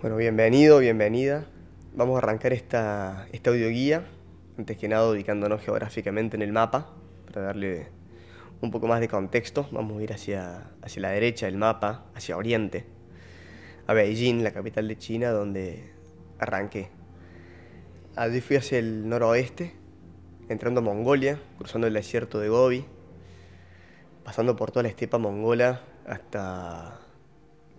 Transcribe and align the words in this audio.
Bueno, 0.00 0.16
bienvenido, 0.16 0.78
bienvenida. 0.78 1.44
Vamos 1.94 2.14
a 2.14 2.18
arrancar 2.20 2.54
esta, 2.54 3.28
esta 3.32 3.50
audioguía, 3.50 4.06
antes 4.56 4.78
que 4.78 4.88
nada 4.88 5.10
ubicándonos 5.10 5.60
geográficamente 5.60 6.36
en 6.36 6.42
el 6.42 6.52
mapa, 6.52 6.94
para 7.26 7.42
darle 7.42 7.88
un 8.62 8.70
poco 8.70 8.86
más 8.86 9.00
de 9.00 9.08
contexto. 9.08 9.68
Vamos 9.72 9.98
a 9.98 10.02
ir 10.02 10.14
hacia, 10.14 10.70
hacia 10.80 11.02
la 11.02 11.10
derecha 11.10 11.44
del 11.44 11.58
mapa, 11.58 12.06
hacia 12.14 12.38
oriente, 12.38 12.86
a 13.86 13.92
Beijing, 13.92 14.42
la 14.42 14.52
capital 14.52 14.88
de 14.88 14.96
China, 14.96 15.32
donde 15.32 15.92
arranqué. 16.38 16.88
Allí 18.16 18.40
fui 18.40 18.56
hacia 18.56 18.78
el 18.78 19.06
noroeste, 19.06 19.74
entrando 20.48 20.80
a 20.80 20.82
Mongolia, 20.82 21.38
cruzando 21.58 21.86
el 21.86 21.92
desierto 21.92 22.40
de 22.40 22.48
Gobi, 22.48 22.86
pasando 24.24 24.56
por 24.56 24.70
toda 24.70 24.84
la 24.84 24.88
estepa 24.88 25.18
mongola 25.18 25.82
hasta 26.06 27.00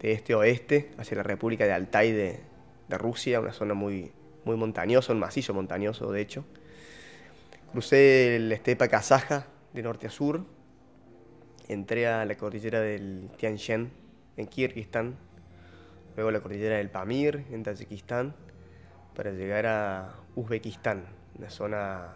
de 0.02 0.12
este 0.14 0.34
a 0.34 0.38
oeste, 0.38 0.92
hacia 0.98 1.18
la 1.18 1.24
República 1.24 1.66
de 1.66 1.74
Altai 1.74 2.12
de, 2.12 2.40
de 2.88 2.98
Rusia, 2.98 3.40
una 3.40 3.54
zona 3.54 3.74
muy, 3.74 4.12
muy 4.46 4.56
montañosa, 4.58 5.14
un 5.14 5.20
macizo 5.20 5.54
montañoso 5.54 6.12
de 6.12 6.22
hecho. 6.22 6.46
Crucé 7.72 8.38
la 8.40 8.56
estepa 8.56 8.88
kazaja 8.88 9.48
de 9.74 9.84
norte 9.84 10.08
a 10.08 10.10
sur, 10.10 10.44
entré 11.68 12.08
a 12.08 12.26
la 12.26 12.36
cordillera 12.36 12.82
del 12.82 13.30
Tian 13.38 13.56
Shan 13.56 13.92
en 14.38 14.48
Kirguistán, 14.48 15.16
luego 16.16 16.32
la 16.32 16.42
cordillera 16.42 16.78
del 16.78 16.90
Pamir 16.90 17.46
en 17.52 17.64
Tayikistán, 17.64 18.36
para 19.16 19.32
llegar 19.32 19.66
a 19.68 20.16
Uzbekistán, 20.36 21.06
una 21.38 21.50
zona 21.50 22.14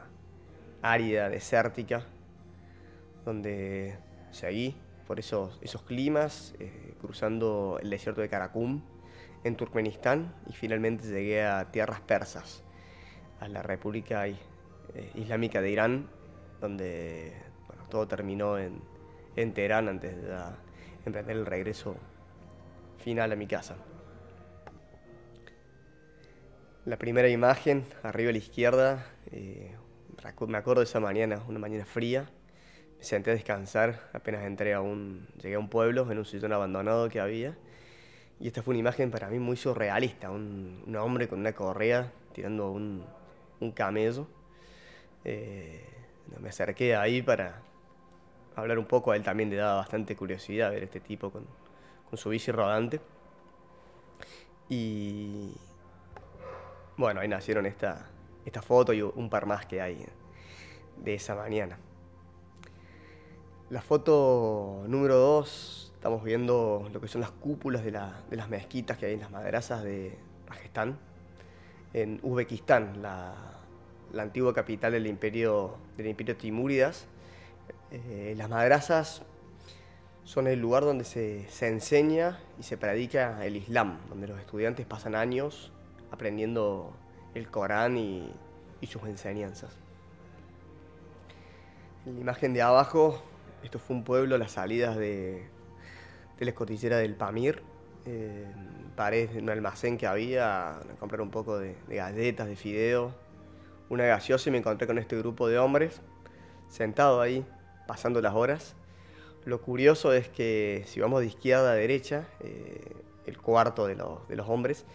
árida, 0.82 1.30
desértica, 1.30 2.04
donde 3.24 3.96
seguí 4.32 4.76
por 5.08 5.20
esos, 5.20 5.60
esos 5.62 5.82
climas, 5.84 6.56
eh, 6.60 6.94
cruzando 7.00 7.80
el 7.82 7.90
desierto 7.90 8.22
de 8.22 8.30
Karakum 8.30 8.82
en 9.44 9.56
Turkmenistán 9.56 10.34
y 10.50 10.54
finalmente 10.54 11.08
llegué 11.08 11.46
a 11.46 11.72
tierras 11.72 12.02
persas, 12.02 12.64
a 13.40 13.48
la 13.48 13.62
República 13.62 14.28
eh, 14.28 14.36
Islámica 15.16 15.62
de 15.62 15.72
Irán, 15.72 16.10
donde 16.60 17.34
todo 17.90 18.08
terminó 18.08 18.58
en, 18.58 18.82
en 19.36 19.54
Teherán 19.54 19.88
antes 19.88 20.16
de 20.16 20.36
emprender 21.06 21.38
el 21.38 21.46
regreso 21.46 21.96
final 22.98 23.32
a 23.32 23.36
mi 23.36 23.48
casa. 23.48 23.76
La 26.86 26.98
primera 26.98 27.30
imagen, 27.30 27.86
arriba 28.04 28.30
a 28.30 28.32
la 28.32 28.38
izquierda, 28.38 29.06
eh, 29.32 29.76
me 30.48 30.58
acuerdo 30.58 30.82
de 30.82 30.86
esa 30.86 31.00
mañana, 31.00 31.44
una 31.48 31.60
mañana 31.60 31.86
fría, 31.86 32.30
me 32.98 33.04
senté 33.04 33.32
a 33.32 33.34
descansar, 33.34 34.10
apenas 34.14 34.44
entré 34.44 34.74
a 34.74 34.82
un, 34.82 35.28
llegué 35.42 35.56
a 35.56 35.60
un 35.60 35.70
pueblo, 35.70 36.10
en 36.12 36.18
un 36.18 36.26
sitio 36.26 36.54
abandonado 36.54 37.10
que 37.10 37.20
había, 37.20 37.56
y 38.40 38.48
esta 38.48 38.62
fue 38.62 38.74
una 38.74 38.80
imagen 38.80 39.12
para 39.12 39.30
mí 39.30 39.40
muy 39.40 39.58
surrealista, 39.58 40.30
un, 40.30 40.96
hombre 40.98 41.28
con 41.28 41.40
una 41.40 41.54
correa 41.54 42.12
tirando 42.34 42.70
un, 42.70 43.06
un 43.62 43.72
camello. 43.72 44.28
Eh, 45.24 45.84
me 46.42 46.50
acerqué 46.50 46.96
ahí 46.96 47.22
para 47.22 47.62
hablar 48.56 48.78
un 48.78 48.86
poco, 48.86 49.12
a 49.12 49.16
él 49.16 49.24
también 49.24 49.50
le 49.50 49.56
daba 49.58 49.76
bastante 49.76 50.16
curiosidad 50.16 50.72
ver 50.72 50.84
este 50.84 51.00
tipo 51.00 51.32
con, 51.32 51.46
con 52.10 52.18
su 52.18 52.30
bici 52.30 52.52
rodante. 52.52 53.00
Y 54.68 55.54
bueno, 56.98 57.22
ahí 57.22 57.28
nacieron 57.28 57.66
esta, 57.66 58.06
esta 58.46 58.62
foto 58.62 58.94
y 58.94 59.02
un 59.02 59.30
par 59.30 59.46
más 59.46 59.66
que 59.66 59.82
hay 59.82 60.06
de 60.98 61.14
esa 61.14 61.36
mañana. 61.36 61.78
La 63.72 63.82
foto 63.82 64.84
número 64.88 65.16
2, 65.16 65.94
estamos 65.96 66.24
viendo 66.24 66.88
lo 66.94 67.02
que 67.02 67.08
son 67.08 67.22
las 67.22 67.32
cúpulas 67.32 67.84
de, 67.84 67.90
las 67.90 68.48
mezquitas 68.48 68.96
que 68.96 69.08
hay 69.08 69.14
en 69.14 69.22
las 69.22 69.32
madrasas 69.32 69.84
de 69.84 70.20
Rajastán, 70.46 71.00
en 71.92 72.20
Uzbekistán, 72.22 73.02
la, 73.02 73.34
antigua 74.16 74.54
capital 74.54 74.92
del 74.92 75.08
imperio, 75.08 75.78
del 75.98 76.06
imperio 76.06 76.38
Timúridas. 76.38 77.08
Eh, 77.90 78.36
las 78.38 78.52
madrasas 78.52 79.24
son 80.26 80.46
el 80.46 80.60
lugar 80.60 80.84
donde 80.84 81.04
se, 81.04 81.48
enseña 81.68 82.38
y 82.60 82.64
se 82.64 82.78
predica 82.78 83.44
el 83.44 83.56
Islam, 83.56 83.98
donde 84.10 84.28
los 84.28 84.40
estudiantes 84.40 84.86
pasan 84.86 85.16
años 85.16 85.72
aprendiendo 86.12 86.94
el 87.34 87.50
Corán 87.50 87.98
y, 87.98 88.32
sus 88.88 89.02
enseñanzas. 89.06 89.72
En 92.06 92.14
la 92.14 92.22
imagen 92.22 92.54
de 92.54 92.62
abajo 92.62 93.24
esto 93.66 93.80
fue 93.80 93.96
un 93.96 94.04
pueblo 94.04 94.38
las 94.38 94.52
salidas 94.52 94.96
de, 94.96 95.44
la 96.40 96.50
escotillera 96.50 96.98
del 96.98 97.16
Pamir. 97.16 97.62
Eh, 98.06 98.46
un 99.42 99.50
almacén 99.50 99.98
que 99.98 100.08
había 100.08 100.78
a 100.78 100.80
comprar 101.00 101.20
un 101.20 101.32
poco 101.32 101.58
de, 101.58 101.76
galletas, 101.90 102.48
de 102.48 102.56
fideo, 102.56 103.14
una 103.90 104.06
gaseosa 104.06 104.50
y 104.50 104.52
me 104.52 104.60
encontré 104.60 104.88
con 104.88 104.98
este 104.98 105.18
grupo 105.18 105.50
de 105.50 105.58
hombres 105.58 106.00
sentado 106.70 107.20
ahí, 107.20 107.46
pasando 107.88 108.22
las 108.22 108.36
horas. 108.36 108.76
Lo 109.44 109.60
curioso 109.62 110.14
es 110.14 110.30
que 110.30 110.84
si 110.86 111.02
vamos 111.02 111.20
de 111.20 111.28
izquierda 111.28 111.72
a 111.72 111.76
derecha, 111.76 112.26
eh, 112.40 112.96
el 113.26 113.38
cuarto 113.38 113.86
de 113.86 113.96
los, 113.96 114.26
de 114.30 114.36
los, 114.36 114.48
hombres 114.48 114.86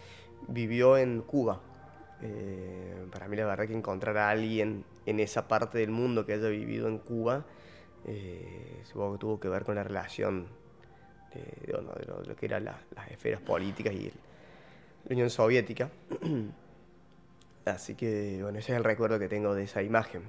vivió 0.47 0.97
en 0.97 1.21
Cuba. 1.21 1.59
Eh, 2.21 3.05
para 3.11 3.27
mí 3.27 3.35
la 3.35 3.45
verdad 3.45 3.67
que 3.67 3.75
encontrar 3.75 4.17
a 4.17 4.29
alguien 4.29 4.83
en 5.05 5.19
esa 5.19 5.47
parte 5.47 5.77
del 5.77 5.91
mundo 5.91 6.25
que 6.25 6.33
haya 6.33 6.47
vivido 6.47 6.87
en 6.87 6.97
Cuba 6.97 7.45
eh, 8.05 8.81
supongo 8.85 9.13
que 9.13 9.19
tuvo 9.19 9.39
que 9.39 9.49
ver 9.49 9.63
con 9.63 9.75
la 9.75 9.83
relación 9.83 10.47
de, 11.33 11.73
lo, 11.73 12.35
que 12.35 12.45
eran 12.45 12.65
las 12.65 13.11
esferas 13.11 13.41
políticas 13.41 13.93
y 13.93 14.11
la 15.05 15.11
Unión 15.11 15.29
Soviética. 15.29 15.89
Así 17.65 17.95
que, 17.95 18.39
bueno, 18.41 18.59
ese 18.59 18.71
es 18.71 18.77
el 18.77 18.83
recuerdo 18.83 19.19
que 19.19 19.27
tengo 19.27 19.53
de 19.53 19.63
esa 19.63 19.83
imagen. 19.83 20.23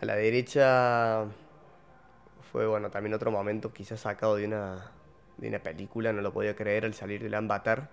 A 0.00 0.04
la 0.04 0.16
derecha 0.16 1.26
fue, 2.50 2.66
bueno, 2.66 2.90
también 2.90 3.14
otro 3.14 3.30
momento 3.30 3.72
quizás 3.72 4.00
sacado 4.00 4.34
de 4.36 4.46
una, 4.46 4.90
de 5.36 5.48
una 5.48 5.60
película, 5.60 6.12
no 6.12 6.20
lo 6.20 6.32
podía 6.32 6.56
creer 6.56 6.84
al 6.84 6.94
salir 6.94 7.22
del 7.22 7.34
Ambatar. 7.34 7.90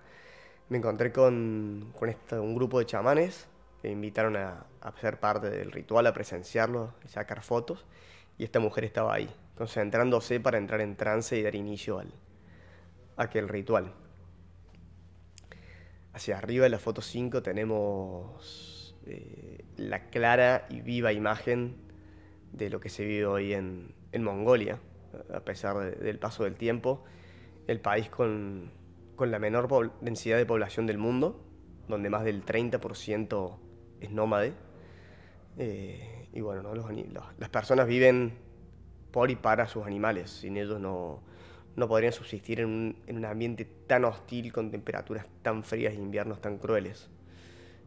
Me 0.68 0.78
encontré 0.78 1.12
con, 1.12 1.92
con 1.96 2.14
un 2.40 2.54
grupo 2.54 2.80
de 2.80 2.86
chamanes 2.86 3.46
que 3.80 3.88
me 3.88 3.94
invitaron 3.94 4.36
a, 4.36 4.66
a 4.80 4.92
ser 5.00 5.20
parte 5.20 5.48
del 5.48 5.70
ritual, 5.70 6.06
a 6.06 6.12
presenciarlo 6.12 6.94
y 7.04 7.08
sacar 7.08 7.42
fotos 7.42 7.86
y 8.40 8.44
esta 8.44 8.58
mujer 8.58 8.84
estaba 8.84 9.12
ahí, 9.12 9.28
concentrándose 9.54 10.40
para 10.40 10.56
entrar 10.56 10.80
en 10.80 10.96
trance 10.96 11.38
y 11.38 11.42
dar 11.42 11.54
inicio 11.54 11.98
al, 11.98 12.10
aquel 13.18 13.50
ritual. 13.50 13.92
Hacia 16.14 16.38
arriba 16.38 16.64
en 16.64 16.72
la 16.72 16.78
foto 16.78 17.02
5 17.02 17.42
tenemos 17.42 18.96
eh, 19.04 19.62
la 19.76 20.06
clara 20.06 20.66
y 20.70 20.80
viva 20.80 21.12
imagen 21.12 21.76
de 22.50 22.70
lo 22.70 22.80
que 22.80 22.88
se 22.88 23.04
vive 23.04 23.26
hoy 23.26 23.52
en, 23.52 23.92
Mongolia, 24.18 24.78
a 25.34 25.40
pesar 25.40 25.98
del 25.98 26.18
paso 26.18 26.44
del 26.44 26.54
tiempo, 26.54 27.04
el 27.66 27.78
país 27.78 28.08
con, 28.08 28.70
la 29.18 29.38
menor 29.38 29.92
densidad 30.00 30.38
de 30.38 30.46
población 30.46 30.86
del 30.86 30.96
mundo, 30.96 31.44
donde 31.88 32.08
más 32.08 32.24
del 32.24 32.42
30% 32.42 33.58
es 34.00 34.10
nómade. 34.10 34.54
Eh, 35.58 36.19
y 36.32 36.40
bueno, 36.40 36.62
¿no? 36.62 36.74
las 37.38 37.48
personas 37.48 37.86
viven 37.86 38.32
por 39.10 39.30
y 39.30 39.36
para 39.36 39.66
sus 39.66 39.84
animales, 39.84 40.30
sin 40.30 40.56
ellos 40.56 40.80
no, 40.80 41.20
no 41.76 41.88
podrían 41.88 42.12
subsistir 42.12 42.60
en 42.60 42.66
un, 42.66 42.96
en 43.06 43.16
un, 43.16 43.24
ambiente 43.24 43.64
tan 43.86 44.04
hostil 44.04 44.52
con 44.52 44.70
temperaturas 44.70 45.26
tan 45.42 45.64
frías 45.64 45.94
e 45.94 45.96
inviernos 45.96 46.40
tan 46.40 46.58
crueles. 46.58 47.08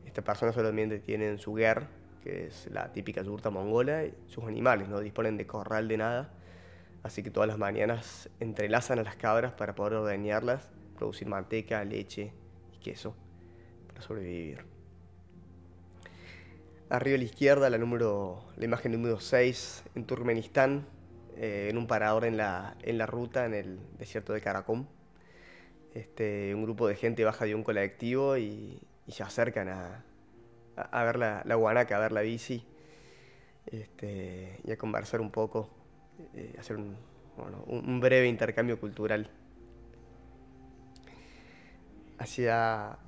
Estas 0.06 0.24
personas 0.26 0.56
solamente 0.56 1.00
tienen 1.00 1.38
su 1.38 1.54
guer, 1.54 1.88
que 2.24 2.48
es 2.48 2.70
la 2.72 2.92
típica 2.92 3.22
yurta 3.22 3.50
mongola, 3.50 4.06
y 4.06 4.14
sus 4.28 4.44
animales, 4.44 4.90
no 4.90 5.00
disponen 5.00 5.38
de 5.38 5.48
corral 5.48 5.88
de 5.88 5.98
nada, 5.98 6.34
así 7.04 7.24
que 7.24 7.31
todas 7.31 7.48
las 7.48 7.58
mañanas 7.58 8.30
entrelazan 8.40 9.00
a 9.00 9.04
las 9.04 9.16
cabras 9.16 9.54
para 9.54 9.75
poder 9.75 9.94
ordeñarlas, 9.94 10.70
producir 10.98 11.28
manteca, 11.28 11.84
leche 11.86 12.34
y 12.74 12.78
queso 12.80 13.16
para 13.88 14.01
sobrevivir. 14.01 14.73
Arriba 16.94 17.16
a 17.16 17.18
la 17.18 17.24
izquierda, 17.24 17.72
la, 17.72 17.80
número, 17.80 18.44
la 18.56 18.66
imagen 18.66 18.92
número 18.92 19.19
6, 19.19 19.86
en 19.95 20.06
Turkmenistán, 20.06 20.86
eh, 21.38 21.69
en 21.72 21.80
un 21.80 21.88
parador 21.88 22.24
en 22.24 22.38
la, 22.38 22.78
en 22.84 23.00
la 23.00 23.07
ruta, 23.07 23.48
en 23.48 23.56
el 23.56 23.80
desierto 23.98 24.31
de 24.31 24.42
Karakum. 24.42 24.86
Este, 25.95 26.54
un 26.54 26.62
grupo 26.62 26.88
de 26.88 26.95
gente 26.95 27.25
baja 27.25 27.45
de 27.45 27.56
un 27.56 27.63
colectivo 27.63 28.38
y, 28.38 28.80
se 29.07 29.24
acercan 29.24 29.69
a, 29.69 30.06
a, 30.75 31.04
ver 31.04 31.18
la, 31.18 31.42
la, 31.45 31.56
guanaca, 31.56 31.98
a 31.98 32.00
ver 32.00 32.12
la 32.12 32.22
bici 32.22 32.63
este, 33.66 34.60
y 34.63 34.72
a 34.72 34.78
conversar 34.78 35.19
un 35.19 35.31
poco, 35.31 35.72
eh, 36.36 36.54
hacer 36.60 36.75
un, 36.75 36.96
un, 37.66 38.00
breve 38.01 38.28
intercambio 38.28 38.80
cultural. 38.80 39.31
Hacia, 42.19 43.00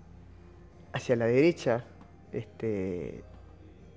hacia 0.91 1.15
la 1.15 1.27
derecha, 1.27 1.85
este, 2.31 3.23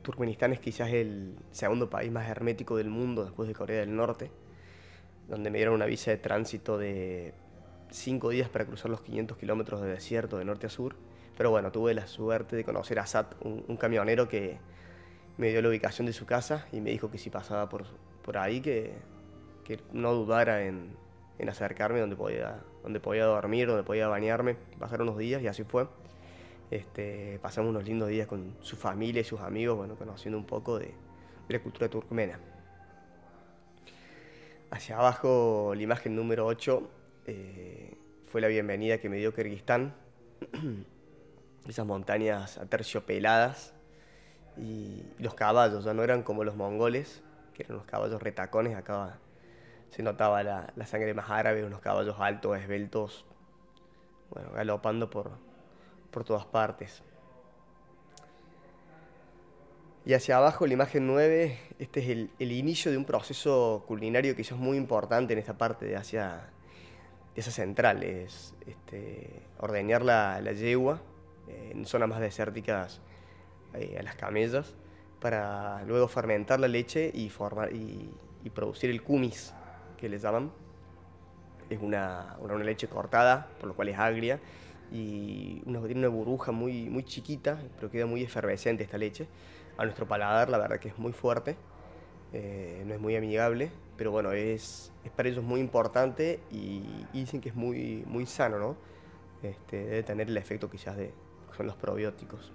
Turkmenistán 0.03 0.53
es 0.53 0.61
quizás 0.61 0.91
el 0.91 1.37
segundo 1.51 1.91
país 1.91 2.11
más 2.11 2.29
hermético 2.29 2.77
del 2.77 2.89
mundo 2.89 3.25
después 3.25 3.49
de 3.49 3.55
Corea 3.55 3.81
del 3.81 3.95
Norte, 3.95 4.31
donde 5.29 5.51
me 5.51 5.59
dieron 5.59 5.75
una 5.75 5.87
visa 5.87 6.11
de 6.11 6.17
tránsito 6.17 6.79
de 6.79 7.35
cinco 7.91 8.31
días 8.31 8.49
para 8.49 8.65
cruzar 8.65 8.91
los 8.91 9.01
500 9.03 9.37
kilómetros 9.39 9.83
de 9.83 9.89
desierto 9.89 10.39
de 10.39 10.45
norte 10.45 10.67
a 10.67 10.71
sur. 10.71 10.97
Pero 11.37 11.51
bueno, 11.51 11.71
tuve 11.71 11.95
la 11.95 12.07
suerte 12.07 12.57
de 12.57 12.65
conocer 12.65 12.99
a 12.99 13.07
Sat, 13.07 13.35
un, 13.45 13.77
camionero 13.77 14.29
que 14.29 14.59
me 15.37 15.51
dio 15.51 15.63
la 15.63 15.69
ubicación 15.69 16.07
de 16.07 16.13
su 16.13 16.27
casa 16.27 16.67
y 16.73 16.81
me 16.81 16.91
dijo 16.91 17.11
que 17.11 17.19
si 17.19 17.31
pasaba 17.31 17.69
por, 17.69 17.85
por 18.23 18.39
ahí, 18.39 18.61
que, 18.61 18.95
que 19.65 19.79
no 19.93 20.15
dudara 20.15 20.65
en, 20.65 20.97
en, 21.39 21.49
acercarme 21.49 22.01
donde 22.01 22.17
podía, 22.17 22.61
donde 22.83 22.99
podía 22.99 23.25
dormir, 23.25 23.69
donde 23.69 23.85
podía 23.85 24.09
bañarme, 24.09 24.57
pasar 24.79 25.01
unos 25.03 25.17
días 25.17 25.41
y 25.43 25.47
así 25.47 25.63
fue. 25.63 25.87
Este, 26.71 27.39
pasamos 27.41 27.71
unos 27.71 27.85
lindos 27.85 28.09
días 28.09 28.27
con 28.27 28.55
su 28.61 28.77
familia 28.77 29.23
y 29.23 29.25
sus 29.25 29.41
amigos, 29.41 29.77
bueno, 29.77 29.97
conociendo 29.97 30.37
un 30.37 30.45
poco 30.45 30.79
de, 30.79 30.93
la 31.49 31.61
cultura 31.61 31.89
turcmena. 31.89 32.39
Hacia 34.71 34.99
abajo, 34.99 35.73
la 35.75 35.83
imagen 35.83 36.15
número 36.15 36.45
8 36.45 36.91
eh, 37.27 37.97
fue 38.27 38.43
la 38.43 38.49
bienvenida 38.49 38.99
que 38.99 39.09
me 39.09 39.17
dio 39.17 39.35
Kirguistán. 39.35 39.95
Esas 41.67 41.87
montañas 41.87 42.59
aterciopeladas 42.59 43.73
y, 44.59 45.05
los 45.19 45.35
caballos, 45.35 45.85
ya 45.85 45.95
no 45.95 46.03
eran 46.03 46.23
como 46.23 46.45
los 46.45 46.55
mongoles, 46.55 47.23
que 47.55 47.63
eran 47.63 47.77
unos 47.77 47.87
caballos 47.87 48.23
retacones, 48.23 48.77
acá 48.77 49.19
se 49.89 50.03
notaba 50.03 50.43
la, 50.43 50.73
sangre 50.85 51.15
más 51.15 51.31
árabe, 51.31 51.65
unos 51.65 51.81
caballos 51.81 52.17
altos, 52.19 52.59
esbeltos, 52.59 53.25
bueno, 54.31 54.51
galopando 54.53 55.09
por, 55.09 55.33
por 56.11 56.25
todas 56.25 56.45
partes. 56.47 57.03
Y 60.05 60.15
hacia 60.15 60.39
abajo, 60.39 60.67
la 60.67 60.73
imagen 60.73 61.07
9, 61.07 61.59
este 61.79 62.01
es 62.01 62.09
el, 62.39 62.53
inicio 62.53 62.91
de 62.91 62.97
un 62.97 63.05
proceso 63.05 63.85
culinario 63.87 64.35
que 64.35 64.43
es 64.43 64.53
muy 64.53 64.79
importante 64.79 65.35
en 65.35 65.39
esta 65.39 65.59
parte 65.59 65.85
de 65.85 65.97
Asia, 65.97 66.49
de 67.35 67.43
Central, 67.43 68.03
es 68.03 68.55
este, 68.67 69.43
ordeñar 69.59 70.03
la, 70.03 70.41
yegua 70.53 71.03
eh, 71.47 71.73
en 71.75 71.85
zonas 71.85 72.09
más 72.09 72.21
desérticas 72.21 73.01
eh, 73.75 73.97
a 74.01 74.03
las 74.03 74.17
camellas 74.17 74.75
para 75.21 75.85
luego 75.85 76.09
fermentar 76.09 76.61
la 76.61 76.69
leche 76.69 77.11
y, 77.13 77.29
formar, 77.29 77.73
y, 77.73 78.11
producir 78.55 78.89
el 78.89 79.03
kumis, 79.03 79.53
que 79.99 80.09
le 80.09 80.19
llaman. 80.19 80.51
Es 81.69 81.81
una, 81.83 82.35
una, 82.41 82.57
leche 82.57 82.89
cortada, 82.89 83.47
por 83.61 83.69
lo 83.69 83.77
cual 83.77 83.89
es 83.91 83.99
agria, 83.99 84.41
y 84.91 85.63
una, 85.67 85.81
tiene 85.83 86.01
una 86.01 86.09
burbuja 86.09 86.53
muy, 86.53 86.89
muy 86.89 87.05
chiquita, 87.05 87.59
pero 87.77 87.91
queda 87.91 88.07
muy 88.07 88.23
efervescente 88.23 88.85
esta 88.85 88.99
leche 88.99 89.27
a 89.77 89.85
nuestro 89.85 90.07
paladar, 90.07 90.49
la 90.49 90.59
verdad 90.59 90.79
que 90.79 90.89
es 90.89 90.99
muy 90.99 91.13
fuerte, 91.13 91.57
eh, 92.33 92.83
no 92.87 92.95
es 92.95 93.01
muy 93.01 93.17
amigable, 93.17 93.71
pero 93.97 94.11
bueno, 94.11 94.33
es, 94.33 94.93
es, 95.05 95.11
para 95.13 95.29
ellos 95.29 95.45
muy 95.45 95.61
importante 95.61 96.41
y, 96.51 96.83
dicen 97.13 97.41
que 97.41 97.51
es 97.51 97.55
muy, 97.55 98.05
muy 98.07 98.27
sano, 98.27 98.59
¿no? 98.59 98.77
Este, 99.43 99.85
debe 99.85 100.03
tener 100.03 100.29
el 100.29 100.37
efecto 100.37 100.69
quizás 100.69 100.97
de 100.97 101.13
son 101.57 101.67
los 101.67 101.77
probióticos. 101.77 102.53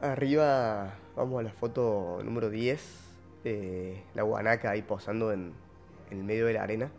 Arriba 0.00 0.94
vamos 1.16 1.40
a 1.40 1.42
la 1.42 1.52
foto 1.52 2.20
número 2.24 2.50
10, 2.50 3.00
eh, 3.44 4.04
la 4.14 4.22
guanaca 4.22 4.70
ahí 4.70 4.82
posando 4.82 5.32
en, 5.32 5.52
en 6.10 6.18
el 6.18 6.24
medio 6.24 6.46
de 6.46 6.54
la 6.54 6.62
arena. 6.62 6.90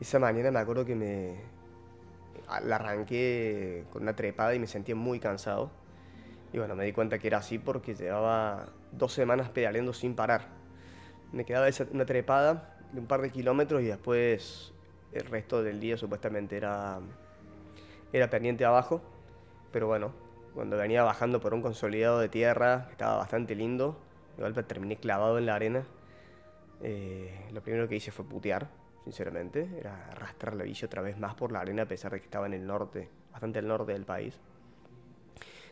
Esa 0.00 0.18
mañana 0.18 0.50
me 0.50 0.58
acuerdo 0.58 0.84
que 0.84 0.94
me 0.94 1.36
la 2.64 2.76
arranqué 2.76 3.84
con 3.90 4.02
una 4.02 4.14
trepada 4.14 4.54
y 4.54 4.58
me 4.58 4.66
sentía 4.66 4.94
muy 4.94 5.20
cansado 5.20 5.70
y 6.52 6.58
bueno, 6.58 6.74
me 6.74 6.84
di 6.84 6.92
cuenta 6.92 7.18
que 7.18 7.26
era 7.26 7.38
así 7.38 7.58
porque 7.58 7.94
llevaba 7.94 8.68
dos 8.92 9.12
semanas 9.12 9.50
pedaleando 9.50 9.92
sin 9.92 10.14
parar. 10.14 10.46
Me 11.32 11.44
quedaba 11.44 11.68
esa, 11.68 11.86
una 11.92 12.06
trepada 12.06 12.78
de 12.92 13.00
un 13.00 13.06
par 13.06 13.20
de 13.20 13.30
kilómetros 13.30 13.82
y 13.82 13.86
después 13.86 14.72
el 15.12 15.26
resto 15.26 15.62
del 15.62 15.80
día 15.80 15.96
supuestamente 15.96 16.56
era, 16.56 17.00
era 18.12 18.30
pendiente 18.30 18.64
abajo. 18.64 19.02
Pero 19.72 19.86
bueno, 19.86 20.12
cuando 20.54 20.76
venía 20.76 21.02
bajando 21.02 21.40
por 21.40 21.52
un 21.52 21.62
consolidado 21.62 22.20
de 22.20 22.28
tierra, 22.28 22.88
estaba 22.90 23.16
bastante 23.16 23.54
lindo, 23.54 23.98
de 24.36 24.42
golpe 24.42 24.62
terminé 24.62 24.96
clavado 24.96 25.38
en 25.38 25.46
la 25.46 25.56
arena. 25.56 25.84
Eh, 26.80 27.48
lo 27.52 27.62
primero 27.62 27.88
que 27.88 27.96
hice 27.96 28.12
fue 28.12 28.24
putear, 28.24 28.68
sinceramente, 29.06 29.70
era 29.78 30.08
arrastrar 30.10 30.56
la 30.56 30.64
bici 30.64 30.84
otra 30.84 31.00
vez 31.00 31.16
más 31.16 31.36
por 31.36 31.52
la 31.52 31.60
arena 31.60 31.82
a 31.82 31.86
pesar 31.86 32.10
de 32.10 32.18
que 32.18 32.24
estaba 32.24 32.46
en 32.46 32.54
el 32.54 32.66
norte, 32.66 33.08
bastante 33.30 33.60
al 33.60 33.68
norte 33.68 33.92
del 33.92 34.04
país. 34.04 34.36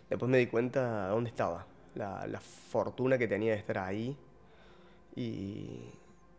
Después 0.08 0.31
me 0.31 0.38
di 0.38 0.46
cuenta 0.46 1.08
dónde 1.08 1.31
estaba, 1.31 1.66
la, 1.96 2.40
fortuna 2.40 3.19
que 3.19 3.26
tenía 3.26 3.50
de 3.50 3.58
estar 3.58 3.78
ahí 3.78 4.16
y, 5.16 5.82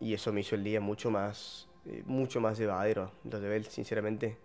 eso 0.00 0.32
me 0.32 0.40
hizo 0.40 0.54
el 0.54 0.64
día 0.64 0.80
mucho 0.80 1.10
más, 1.10 1.68
eh, 1.84 2.02
mucho 2.06 2.40
más 2.40 2.56
llevadero. 2.56 3.12
Lo 3.24 3.40
llevé, 3.40 3.62
sinceramente, 3.64 4.38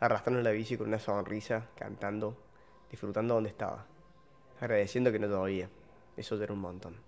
arrastrando 0.00 0.40
la 0.40 0.50
bici 0.50 0.78
con 0.78 0.88
una 0.88 0.98
sonrisa, 0.98 1.68
cantando, 1.76 2.38
disfrutando 2.90 3.34
donde 3.34 3.50
estaba, 3.50 3.84
agradeciendo 4.58 5.12
que 5.12 5.18
no 5.18 5.28
todavía. 5.28 5.68
Eso 6.16 6.42
era 6.42 6.54
un 6.54 6.60
montón. 6.60 7.07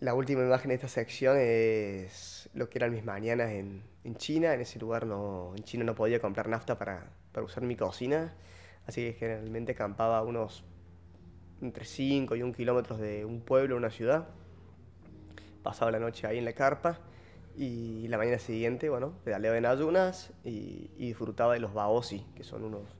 La 0.00 0.14
última 0.14 0.42
imagen 0.42 0.70
de 0.70 0.76
esta 0.76 0.88
sección 0.88 1.36
es 1.38 2.48
lo 2.54 2.70
que 2.70 2.78
eran 2.78 2.90
mis 2.90 3.04
mañanas 3.04 3.50
en, 3.50 3.82
China. 4.16 4.54
En 4.54 4.62
ese 4.62 4.78
lugar 4.78 5.06
no, 5.06 5.52
en 5.54 5.62
China 5.64 5.84
no 5.84 5.94
podía 5.94 6.20
comprar 6.20 6.48
nafta 6.48 6.78
para, 6.78 7.12
para 7.32 7.44
usar 7.44 7.62
mi 7.62 7.76
cocina 7.76 8.34
Así 8.86 9.02
que 9.02 9.12
generalmente 9.12 9.72
acampaba 9.72 10.22
unos 10.22 10.64
entre 11.60 11.84
5 11.84 12.34
y 12.36 12.42
1 12.42 12.52
kilómetros 12.54 12.98
de 12.98 13.24
un 13.24 13.40
pueblo, 13.40 13.76
una 13.76 13.90
ciudad. 13.90 14.28
Pasaba 15.62 15.90
la 15.90 15.98
noche 15.98 16.26
ahí 16.26 16.38
en 16.38 16.44
la 16.44 16.54
carpa 16.54 16.98
y 17.56 18.08
la 18.08 18.16
mañana 18.16 18.38
siguiente, 18.38 18.88
bueno, 18.88 19.12
pedaleaba 19.22 19.58
en 19.58 19.66
ayunas 19.66 20.32
y, 20.42 20.88
disfrutaba 20.96 21.54
de 21.54 21.60
los 21.60 21.74
baosi, 21.74 22.24
que 22.34 22.42
son 22.42 22.64
unos, 22.64 22.96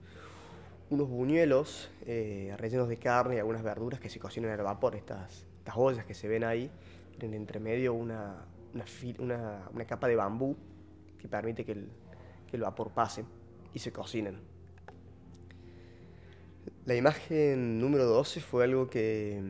unos 0.90 1.08
buñuelos 1.08 1.90
eh, 2.06 2.54
rellenos 2.58 2.88
de 2.88 2.98
carne 2.98 3.36
y 3.36 3.38
algunas 3.38 3.62
verduras 3.62 3.98
que 3.98 4.10
se 4.10 4.20
cocinan 4.20 4.50
al 4.50 4.62
vapor. 4.62 4.94
Estas, 4.94 5.46
estas 5.60 5.74
ollas 5.76 6.04
que 6.04 6.14
se 6.14 6.26
ven 6.26 6.42
ahí, 6.42 6.70
tienen 7.18 7.42
entre 7.42 7.60
medio 7.60 7.94
una, 7.94 8.46
una, 9.18 9.68
una, 9.72 9.84
capa 9.84 10.08
de 10.08 10.16
bambú 10.16 10.56
que 11.18 11.28
permite 11.28 11.64
que 11.64 11.72
el, 11.72 11.88
que 12.48 12.56
el 12.56 12.62
vapor 12.62 12.90
pase 12.90 13.24
y 13.74 13.78
se 13.78 13.92
cocinen. 13.92 14.38
La 16.86 16.94
imagen 16.94 17.78
número 17.78 18.06
12 18.06 18.40
fue 18.40 18.64
algo 18.64 18.88
que 18.88 19.40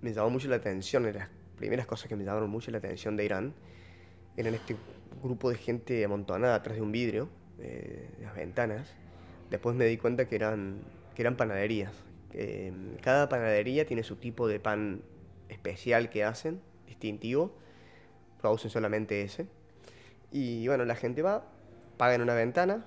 me 0.00 0.12
llamó 0.12 0.30
mucho 0.30 0.48
la 0.48 0.56
atención, 0.56 1.02
de 1.02 1.14
las 1.14 1.28
primeras 1.56 1.86
cosas 1.86 2.08
que 2.08 2.16
me 2.16 2.24
llamaron 2.24 2.48
mucho 2.48 2.70
la 2.70 2.78
atención 2.78 3.16
de 3.16 3.24
Irán. 3.24 3.54
Eran 4.36 4.54
este 4.54 4.76
grupo 5.22 5.50
de 5.50 5.56
gente 5.56 6.04
amontonada 6.04 6.54
atrás 6.54 6.76
de 6.76 6.82
un 6.82 6.92
vidrio, 6.92 7.28
eh, 7.58 8.08
de 8.18 8.24
las 8.24 8.36
ventanas. 8.36 8.94
Después 9.50 9.74
me 9.74 9.84
di 9.86 9.98
cuenta 9.98 10.28
que 10.28 10.36
eran, 10.36 10.80
que 11.14 11.22
eran 11.22 11.36
panaderías. 11.36 11.92
cada 13.02 13.28
panadería 13.28 13.84
tiene 13.84 14.04
su 14.04 14.16
tipo 14.16 14.46
de 14.46 14.60
pan 14.60 15.02
especial 15.50 16.10
que 16.10 16.24
hacen, 16.24 16.60
distintivo. 16.86 17.52
Producen 18.40 18.70
solamente 18.70 19.22
ese. 19.22 19.46
Y 20.32 20.66
bueno, 20.68 20.84
la 20.84 20.94
gente 20.94 21.22
va, 21.22 21.44
paga 21.96 22.14
en 22.14 22.22
una 22.22 22.34
ventana, 22.34 22.84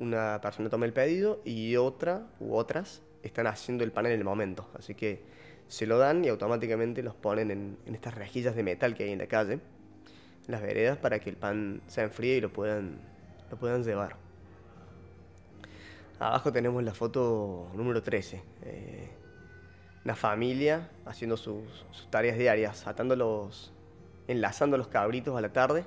una 0.00 0.40
persona 0.42 0.68
toma 0.68 0.86
el 0.86 0.92
pedido 0.92 1.40
y 1.44 1.76
otra 1.76 2.26
u 2.40 2.54
otras 2.54 3.02
están 3.22 3.46
haciendo 3.46 3.84
el 3.84 3.92
pan 3.92 4.06
en 4.06 4.12
el 4.12 4.24
momento. 4.24 4.68
Así 4.78 4.94
que 4.94 5.22
se 5.68 5.86
lo 5.86 5.98
dan 5.98 6.24
y 6.24 6.28
automáticamente 6.28 7.02
los 7.02 7.14
ponen 7.14 7.50
en, 7.50 7.78
estas 7.86 8.14
rejillas 8.14 8.54
de 8.54 8.62
metal 8.62 8.94
que 8.94 9.04
hay 9.04 9.12
en 9.12 9.18
la 9.18 9.26
calle, 9.26 9.60
las 10.48 10.60
veredas, 10.60 10.98
para 10.98 11.20
que 11.20 11.30
el 11.30 11.36
pan 11.36 11.80
se 11.86 12.02
enfríe 12.02 12.36
y 12.36 12.40
lo 12.40 12.52
puedan, 12.52 12.98
lo 13.50 13.56
puedan 13.56 13.84
llevar. 13.84 14.16
Abajo 16.18 16.52
tenemos 16.52 16.82
la 16.82 16.94
foto 16.94 17.70
número 17.74 18.02
13. 18.02 18.42
Eh, 18.64 19.08
una 20.04 20.14
familia 20.14 20.90
haciendo 21.06 21.36
sus, 21.36 21.64
tareas 22.10 22.36
diarias, 22.36 22.86
atando 22.86 23.16
los, 23.16 23.72
enlazando 24.28 24.76
los 24.76 24.88
cabritos 24.88 25.36
a 25.36 25.40
la 25.40 25.52
tarde. 25.52 25.84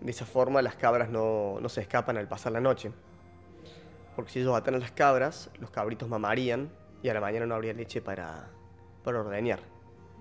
De 0.00 0.10
esa 0.10 0.26
forma 0.26 0.62
las 0.62 0.76
cabras 0.76 1.08
no, 1.08 1.58
no 1.60 1.68
se 1.68 1.80
escapan 1.80 2.16
al 2.16 2.28
pasar 2.28 2.52
la 2.52 2.60
noche 2.60 2.92
porque 4.14 4.30
si 4.30 4.40
ellos 4.40 4.54
atan 4.56 4.74
a 4.74 4.78
las 4.78 4.92
cabras, 4.92 5.50
los 5.58 5.70
cabritos 5.70 6.08
mamarían 6.08 6.70
y 7.02 7.08
a 7.08 7.14
la 7.14 7.20
mañana 7.20 7.46
no 7.46 7.54
habría 7.54 7.72
leche 7.72 8.00
para, 8.00 8.48
para 9.02 9.20
ordeñar. 9.20 9.60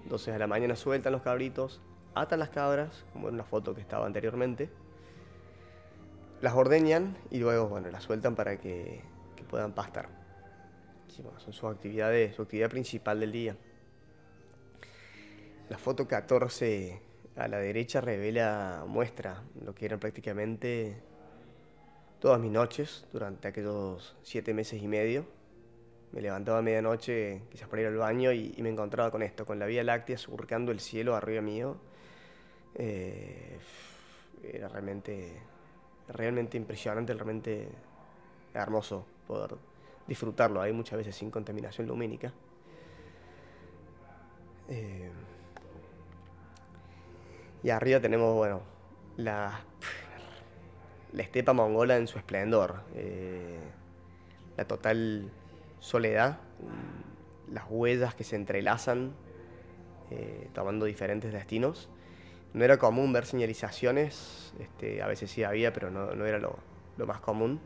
Entonces 0.03 0.33
a 0.33 0.37
la 0.37 0.47
mañana 0.47 0.75
sueltan 0.75 1.13
los 1.13 1.21
cabritos, 1.21 1.81
atan 2.15 2.39
las 2.39 2.49
cabras, 2.49 3.05
como 3.13 3.29
en 3.29 3.35
una 3.35 3.43
foto 3.43 3.73
que 3.73 3.81
estaba 3.81 4.05
anteriormente, 4.05 4.69
las 6.41 6.53
ordeñan 6.53 7.15
y 7.29 7.39
luego 7.39 7.67
bueno, 7.67 7.89
las 7.89 8.03
sueltan 8.03 8.35
para 8.35 8.57
que, 8.57 9.01
que 9.35 9.43
puedan 9.43 9.73
pastar. 9.73 10.09
Son 11.13 11.53
sus 11.53 11.63
actividades, 11.63 12.35
su 12.35 12.41
actividad 12.41 12.69
principal 12.69 13.19
del 13.19 13.31
día. 13.31 13.55
La 15.69 15.77
foto 15.77 16.07
14 16.07 17.01
a 17.35 17.47
la 17.47 17.57
derecha 17.57 18.01
revela, 18.01 18.85
muestra 18.87 19.43
lo 19.63 19.73
que 19.73 19.85
eran 19.85 19.99
prácticamente 19.99 20.97
todas 22.19 22.39
mis 22.39 22.51
noches 22.51 23.05
durante 23.11 23.47
aquellos 23.47 24.15
siete 24.23 24.53
meses 24.53 24.81
y 24.81 24.87
medio. 24.87 25.25
Me 26.11 26.21
levantaba 26.21 26.59
a 26.59 26.61
medianoche, 26.61 27.41
quizás 27.49 27.67
para 27.67 27.81
ir 27.81 27.87
al 27.87 27.97
baño, 27.97 28.31
y, 28.31 28.55
me 28.59 28.69
encontraba 28.69 29.09
con 29.09 29.23
esto, 29.23 29.45
con 29.45 29.57
la 29.57 29.65
Vía 29.65 29.83
Láctea 29.83 30.17
surcando 30.17 30.71
el 30.71 30.79
cielo 30.79 31.15
arriba 31.15 31.41
mío. 31.41 31.77
Eh, 32.75 33.57
era 34.43 34.67
realmente 34.67 35.41
realmente 36.07 36.57
impresionante, 36.57 37.13
realmente 37.13 37.67
hermoso 38.53 39.05
poder 39.27 39.55
disfrutarlo 40.07 40.61
ahí 40.61 40.73
muchas 40.73 40.97
veces 40.97 41.15
sin 41.15 41.31
contaminación 41.31 41.87
lumínica. 41.87 42.33
Eh, 44.69 45.11
y 47.63 47.69
arriba 47.69 47.99
tenemos, 47.99 48.35
bueno, 48.35 48.61
la, 49.17 49.61
la 51.13 51.23
estepa 51.23 51.53
mongola 51.53 51.97
en 51.97 52.07
su 52.07 52.17
esplendor, 52.17 52.81
eh, 52.95 53.59
la 54.57 54.65
total 54.65 55.31
soledad, 55.79 56.39
las 57.51 57.65
huellas 57.69 58.15
que 58.15 58.23
se 58.23 58.35
entrelazan 58.35 59.13
eh, 60.11 60.49
tomando 60.53 60.85
diferentes 60.85 61.31
destinos. 61.31 61.89
No 62.53 62.63
era 62.63 62.77
común 62.77 63.13
ver 63.13 63.25
señalizaciones, 63.25 64.53
este, 64.59 65.01
a 65.01 65.07
veces 65.07 65.31
sí 65.31 65.43
había, 65.43 65.73
pero 65.73 65.89
no, 65.89 66.25
era 66.25 66.39
lo, 66.39 66.57
más 67.05 67.19
común. 67.19 67.59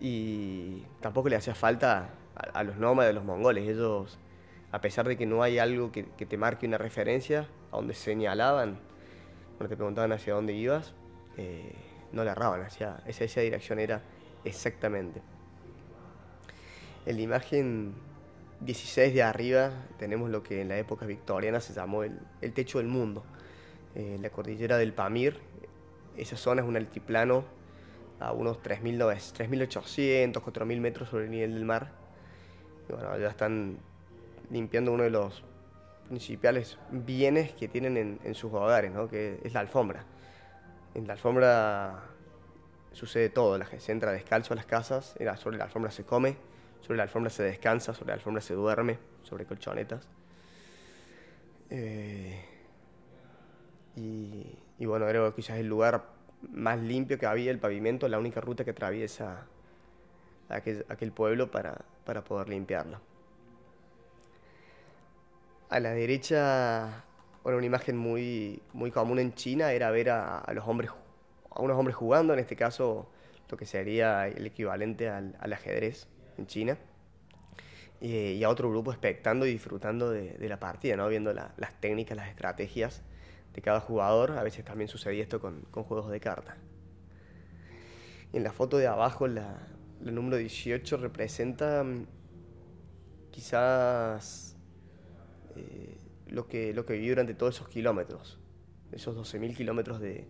Y 0.00 0.84
tampoco 1.00 1.28
le 1.28 1.36
hacía 1.36 1.54
falta 1.54 2.10
a, 2.34 2.62
los 2.62 2.76
nómadas, 2.76 3.10
a 3.10 3.14
los 3.14 3.24
mongoles. 3.24 3.68
Ellos, 3.68 4.18
a 4.70 4.80
pesar 4.80 5.08
de 5.08 5.16
que 5.16 5.26
no 5.26 5.42
hay 5.42 5.58
algo 5.58 5.90
que, 5.90 6.04
te 6.04 6.36
marque 6.36 6.66
una 6.66 6.78
referencia, 6.78 7.48
a 7.72 7.76
donde 7.76 7.94
señalaban, 7.94 8.78
cuando 9.56 9.68
te 9.68 9.76
preguntaban 9.76 10.12
hacia 10.12 10.34
dónde 10.34 10.54
ibas, 10.54 10.94
eh, 11.36 11.74
no 12.12 12.24
le 12.24 12.30
erraban, 12.30 12.62
hacia 12.62 13.02
esa, 13.06 13.40
dirección 13.40 13.78
era 13.78 14.02
exactamente. 14.44 15.20
En 17.06 17.16
la 17.16 17.22
imagen 17.22 17.94
16 18.60 19.14
de 19.14 19.22
arriba 19.22 19.70
tenemos 19.98 20.30
lo 20.30 20.42
que 20.42 20.60
en 20.60 20.68
la 20.68 20.78
época 20.78 21.06
victoriana 21.06 21.60
se 21.60 21.72
llamó 21.72 22.04
el, 22.04 22.20
techo 22.54 22.78
del 22.78 22.88
mundo. 22.88 23.24
Eh, 23.94 24.18
la 24.20 24.30
cordillera 24.30 24.76
del 24.76 24.92
Pamir, 24.92 25.38
esa 26.16 26.36
zona 26.36 26.62
es 26.62 26.68
un 26.68 26.76
altiplano 26.76 27.44
a 28.20 28.32
unos 28.32 28.60
3.800, 28.62 30.32
4.000 30.32 30.80
metros 30.80 31.08
sobre 31.08 31.24
el 31.24 31.30
nivel 31.30 31.54
del 31.54 31.64
mar. 31.64 31.92
Y 32.88 32.92
bueno, 32.92 33.18
ya 33.18 33.28
están 33.28 33.78
limpiando 34.50 34.92
uno 34.92 35.04
de 35.04 35.10
los 35.10 35.44
principales 36.08 36.78
bienes 36.90 37.52
que 37.52 37.68
tienen 37.68 38.18
en, 38.22 38.34
sus 38.34 38.52
hogares, 38.52 38.92
¿no? 38.92 39.08
que 39.08 39.40
es 39.44 39.52
la 39.52 39.60
alfombra. 39.60 40.04
En 40.94 41.06
la 41.06 41.12
alfombra 41.14 42.02
sucede 42.92 43.28
todo, 43.28 43.58
la 43.58 43.66
gente 43.66 43.84
se 43.84 43.92
entra 43.92 44.10
descalzo 44.12 44.54
a 44.54 44.56
las 44.56 44.66
casas, 44.66 45.14
sobre 45.36 45.58
la 45.58 45.64
alfombra 45.64 45.90
se 45.90 46.04
come, 46.04 46.36
sobre 46.80 46.96
la 46.96 47.02
alfombra 47.04 47.30
se 47.30 47.42
descansa, 47.42 47.94
sobre 47.94 48.08
la 48.08 48.14
alfombra 48.14 48.40
se 48.40 48.54
duerme, 48.54 48.98
sobre 49.22 49.44
colchonetas. 49.44 50.08
Eh, 51.70 52.42
y, 53.96 54.86
bueno, 54.86 55.08
era 55.08 55.32
quizás 55.32 55.58
el 55.58 55.66
lugar 55.66 56.04
más 56.42 56.78
limpio 56.78 57.18
que 57.18 57.26
había, 57.26 57.50
el 57.50 57.58
pavimento, 57.58 58.08
la 58.08 58.18
única 58.18 58.40
ruta 58.40 58.64
que 58.64 58.70
atraviesa 58.70 59.46
aquel, 60.48 61.12
pueblo 61.12 61.50
para, 61.50 61.84
poder 62.24 62.48
limpiarlo. 62.48 63.00
A 65.68 65.80
la 65.80 65.92
derecha, 65.92 67.04
una 67.44 67.66
imagen 67.66 67.96
muy, 67.96 68.62
muy 68.72 68.90
común 68.90 69.18
en 69.18 69.34
China 69.34 69.72
era 69.72 69.90
ver 69.90 70.10
a, 70.10 70.44
los 70.54 70.66
hombres, 70.66 70.90
a 71.50 71.60
unos 71.60 71.76
hombres 71.76 71.96
jugando, 71.96 72.32
en 72.32 72.38
este 72.38 72.56
caso 72.56 73.08
lo 73.50 73.56
que 73.56 73.66
sería 73.66 74.28
el 74.28 74.46
equivalente 74.46 75.08
al 75.08 75.52
ajedrez 75.52 76.06
en 76.36 76.46
China, 76.46 76.78
y 78.00 78.42
a 78.44 78.48
otro 78.48 78.70
grupo 78.70 78.92
expectando 78.92 79.44
y 79.44 79.52
disfrutando 79.52 80.10
de, 80.10 80.48
la 80.48 80.60
partida, 80.60 80.96
¿no? 80.96 81.08
viendo 81.08 81.32
las 81.32 81.80
técnicas, 81.80 82.16
las 82.16 82.28
estrategias 82.28 83.02
de 83.54 83.62
cada 83.62 83.80
jugador. 83.80 84.32
A 84.32 84.42
veces 84.42 84.64
también 84.64 84.88
sucedía 84.88 85.22
esto 85.22 85.40
con, 85.40 85.64
juegos 85.72 86.10
de 86.10 86.20
cartas. 86.20 86.56
En 88.32 88.44
la 88.44 88.52
foto 88.52 88.76
de 88.76 88.86
abajo, 88.86 89.26
la, 89.26 89.66
número 90.00 90.36
18 90.36 90.96
representa 90.98 91.82
mm, 91.82 92.06
quizás 93.30 94.56
eh, 95.56 95.96
lo, 96.28 96.46
que, 96.46 96.74
lo 96.74 96.84
que 96.84 96.94
viví 96.94 97.08
durante 97.08 97.34
todos 97.34 97.56
esos 97.56 97.68
kilómetros, 97.68 98.38
esos 98.92 99.16
12.000 99.16 99.56
kilómetros 99.56 100.00
de, 100.00 100.26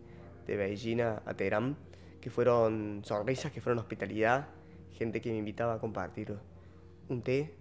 de 0.47 0.57
Beijing 0.57 1.01
a, 1.01 1.35
Teherán, 1.37 1.77
que 2.21 2.31
fueron 2.31 3.03
sonrisas, 3.05 3.53
que 3.53 3.61
fueron 3.61 3.79
hospitalidad, 3.79 4.49
gente 4.93 5.21
que 5.21 5.31
me 5.31 5.39
invitaba 5.39 5.75
a 5.75 5.79
compartir 5.79 6.37
un 7.09 7.23
té, 7.23 7.55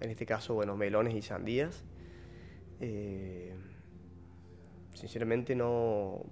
en 0.00 0.10
este 0.10 0.26
caso, 0.26 0.54
bueno, 0.54 0.76
melones 0.76 1.14
y 1.14 1.22
sandías. 1.22 1.84
Eh, 2.80 3.54
sinceramente 4.94 5.54
no, 5.54 6.22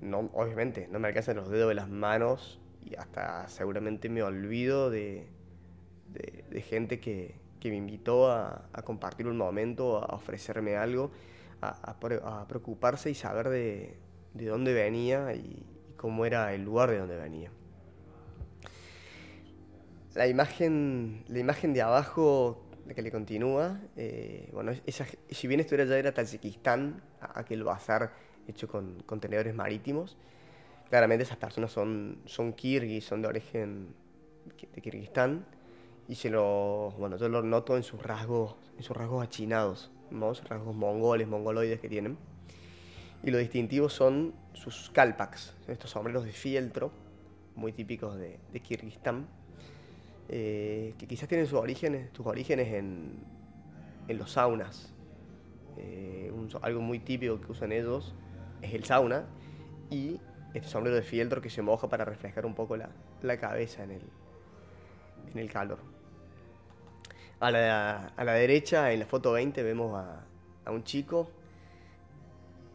no, 0.00 0.30
obviamente, 0.34 0.88
no 0.90 0.98
me 0.98 1.08
alcanzan 1.08 1.36
los 1.36 1.48
dedos 1.48 1.68
de 1.68 1.74
las 1.74 1.88
manos 1.88 2.60
y 2.84 2.96
hasta 2.96 3.48
seguramente 3.48 4.08
me 4.08 4.22
olvido 4.22 4.90
de, 4.90 5.28
de, 6.08 6.62
gente 6.62 7.00
que, 7.00 7.36
que, 7.60 7.70
me 7.70 7.76
invitó 7.76 8.30
a, 8.30 8.68
a, 8.72 8.82
compartir 8.82 9.26
un 9.28 9.36
momento, 9.36 9.98
a 9.98 10.14
ofrecerme 10.14 10.76
algo, 10.76 11.12
a, 11.60 11.92
a 11.92 12.48
preocuparse 12.48 13.10
y 13.10 13.14
saber 13.14 13.48
de, 13.48 13.96
de 14.34 14.46
dónde 14.46 14.74
venía 14.74 15.34
y, 15.34 15.64
y 15.88 15.94
cómo 15.96 16.24
era 16.26 16.52
el 16.54 16.64
lugar 16.64 16.90
de 16.90 16.98
donde 16.98 17.16
venía. 17.16 17.50
La 20.14 20.26
imagen, 20.26 21.24
la 21.28 21.38
imagen 21.38 21.72
de 21.72 21.82
abajo, 21.82 22.61
la 22.86 22.94
que 22.94 23.02
le 23.02 23.10
continúa, 23.10 23.80
eh, 23.96 24.50
bueno, 24.52 24.72
si 25.30 25.48
bien 25.48 25.60
esto 25.60 25.74
era 25.74 25.84
ya 25.84 25.98
era 25.98 26.12
Tayikistán, 26.12 27.02
aquel 27.20 27.64
bazar 27.64 28.12
hecho 28.48 28.68
con 28.68 29.02
contenedores 29.04 29.54
marítimos, 29.54 30.16
claramente 30.88 31.24
esas 31.24 31.36
personas 31.36 31.70
son, 31.72 32.18
son 32.26 32.52
kirguis, 32.52 33.04
son 33.04 33.22
de 33.22 33.28
origen 33.28 33.94
de 34.74 34.80
Kirguistán, 34.80 35.46
y 36.08 36.16
se 36.16 36.30
lo, 36.30 36.92
bueno, 36.98 37.16
yo 37.16 37.28
lo 37.28 37.42
noto 37.42 37.76
en 37.76 37.84
sus 37.84 38.02
rasgos, 38.02 38.56
en 38.76 38.82
sus 38.82 38.96
rasgos 38.96 39.22
achinados, 39.22 39.90
¿no? 40.10 40.34
sus 40.34 40.48
rasgos 40.48 40.74
mongoles, 40.74 41.28
mongoloides 41.28 41.80
que 41.80 41.88
tienen. 41.88 42.18
Y 43.22 43.30
lo 43.30 43.38
distintivo 43.38 43.88
son 43.88 44.34
sus 44.52 44.90
kalpaks, 44.90 45.54
estos 45.68 45.90
sombreros 45.90 46.24
de 46.24 46.32
fieltro, 46.32 46.90
muy 47.54 47.72
típicos 47.72 48.16
de, 48.16 48.40
de 48.52 48.60
Kirguistán 48.60 49.28
eh, 50.28 50.94
que 50.98 51.06
quizás 51.06 51.28
tienen 51.28 51.46
sus 51.46 51.58
orígenes, 51.58 52.10
sus 52.12 52.26
orígenes 52.26 52.72
en, 52.72 53.32
los 54.08 54.32
saunas. 54.32 54.92
Eh, 55.78 56.30
algo 56.60 56.80
muy 56.80 56.98
típico 56.98 57.40
que 57.40 57.50
usan 57.50 57.72
ellos 57.72 58.14
es 58.60 58.74
el 58.74 58.84
sauna 58.84 59.24
y 59.90 60.20
este 60.52 60.68
sombrero 60.68 60.96
de 60.96 61.02
fieltro 61.02 61.40
que 61.40 61.48
se 61.48 61.62
moja 61.62 61.88
para 61.88 62.04
reflejar 62.04 62.44
un 62.44 62.54
poco 62.54 62.76
la, 62.76 63.36
cabeza 63.38 63.84
en 63.84 63.92
el, 63.92 64.02
en 65.32 65.38
el 65.38 65.50
calor. 65.50 65.78
A 67.40 67.50
la, 67.50 68.34
derecha, 68.34 68.92
en 68.92 69.00
la 69.00 69.06
foto 69.06 69.32
20, 69.32 69.62
vemos 69.62 69.96
a, 69.96 70.70
un 70.70 70.84
chico. 70.84 71.30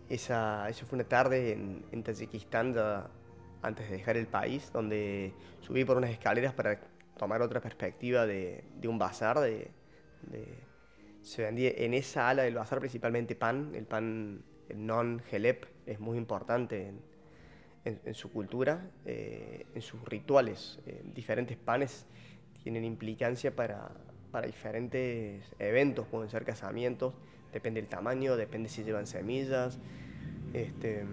Esa, 0.10 0.68
eso 0.70 0.86
fue 0.86 0.98
una 0.98 1.08
tarde 1.08 1.54
en, 1.54 1.86
en 1.92 2.04
Tayikistán, 2.04 2.76
antes 3.62 3.90
de 3.90 3.98
dejar 3.98 4.18
el 4.18 4.28
país, 4.28 4.72
donde 4.74 5.34
subí 5.62 5.86
por 5.86 5.98
unas 5.98 6.10
escaleras 6.10 6.54
para 6.54 6.80
tomar 7.18 7.42
otra 7.42 7.60
perspectiva 7.62 8.26
de, 8.26 8.64
un 8.86 8.98
bazar. 8.98 9.40
De, 9.40 9.72
se 11.22 11.44
vendía 11.44 11.72
en 11.76 11.94
esa 11.94 12.30
ala 12.30 12.44
del 12.44 12.56
bazar 12.56 12.80
principalmente 12.80 13.36
pan, 13.36 13.74
el 13.76 13.86
pan 13.86 14.44
non-gelep 14.74 15.66
es 15.86 16.00
muy 16.00 16.18
importante 16.18 16.94
en, 17.84 18.14
su 18.14 18.32
cultura, 18.32 18.90
eh, 19.06 19.66
en 19.74 19.82
sus 19.82 20.04
rituales. 20.06 20.80
Eh, 20.86 21.04
diferentes 21.14 21.58
panes 21.58 22.06
tienen 22.64 22.84
implicancia 22.84 23.56
para, 23.56 23.92
diferentes 24.46 25.44
eventos, 25.58 26.06
pueden 26.08 26.30
ser 26.30 26.44
casamientos, 26.46 27.14
depende 27.52 27.82
del 27.82 27.90
tamaño, 27.90 28.36
depende 28.36 28.70
si 28.70 28.84
llevan 28.84 29.08
semillas, 29.08 29.80
este, 30.54 31.06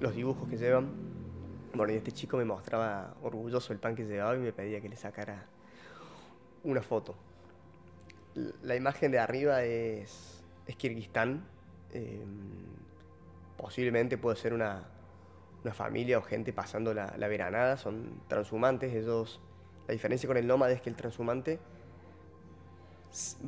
los 0.00 0.14
dibujos 0.14 0.48
que 0.48 0.56
llevan. 0.56 1.03
Bueno, 1.74 1.92
y 1.92 1.96
este 1.96 2.12
chico 2.12 2.36
me 2.36 2.44
mostraba 2.44 3.14
orgulloso 3.22 3.72
el 3.72 3.80
pan 3.80 3.96
que 3.96 4.04
llevaba 4.04 4.36
y 4.36 4.38
me 4.38 4.52
pedía 4.52 4.80
que 4.80 4.88
le 4.88 4.96
sacara 4.96 5.46
una 6.62 6.82
foto. 6.82 7.16
La 8.62 8.76
imagen 8.76 9.10
de 9.10 9.18
arriba 9.18 9.64
es, 9.64 10.44
Kirguistán. 10.76 11.44
Em, 11.92 12.22
posiblemente 13.56 14.18
puede 14.18 14.36
ser 14.36 14.54
una, 14.54 14.84
familia 15.72 16.18
o 16.18 16.22
gente 16.22 16.52
pasando 16.52 16.94
la, 16.94 17.10
veranada. 17.28 17.76
Son 17.76 18.20
transhumantes. 18.28 18.94
Ellos, 18.94 19.40
la 19.88 19.92
diferencia 19.92 20.28
con 20.28 20.36
el 20.36 20.46
nómade 20.46 20.74
es 20.74 20.80
que 20.80 20.90
el 20.90 20.96
transhumante 20.96 21.58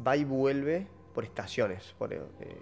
va 0.07 0.17
y 0.17 0.25
vuelve 0.25 0.89
por 1.15 1.25
estaciones. 1.25 1.95
Eh, 2.11 2.57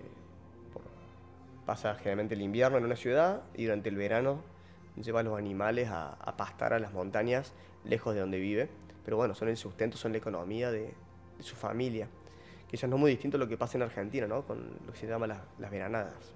pasa 1.65 1.95
generalmente 1.95 2.35
el 2.35 2.43
invierno 2.43 2.77
en 2.77 2.85
una 2.85 2.97
ciudad 2.97 3.43
y 3.55 3.65
durante 3.65 3.89
el 3.89 3.97
verano 3.97 4.54
lleva 4.97 5.21
a 5.21 5.23
los 5.23 5.39
animales 5.39 5.89
a, 5.91 6.35
pastar 6.37 6.73
a 6.73 6.79
las 6.79 6.93
montañas 6.93 7.53
lejos 7.85 8.15
de 8.15 8.21
donde 8.21 8.39
vive. 8.39 8.69
Pero 9.05 9.17
bueno, 9.17 9.35
son 9.35 9.49
el 9.49 9.57
sustento, 9.57 9.97
son 9.97 10.13
la 10.13 10.19
economía 10.19 10.71
de, 10.71 10.95
su 11.41 11.57
familia. 11.57 12.09
Ya 12.73 12.89
no 12.89 12.99
muy 12.99 13.13
distinto 13.13 13.37
a 13.37 13.41
lo 13.41 13.47
que 13.47 13.57
pasa 13.57 13.79
en 13.79 13.83
Argentina, 13.83 14.27
¿no? 14.27 14.43
Con 14.43 14.59
lo 14.85 14.93
que 14.93 14.99
se 14.99 15.07
llama 15.07 15.29
las 15.29 15.71
veranadas. 15.71 16.35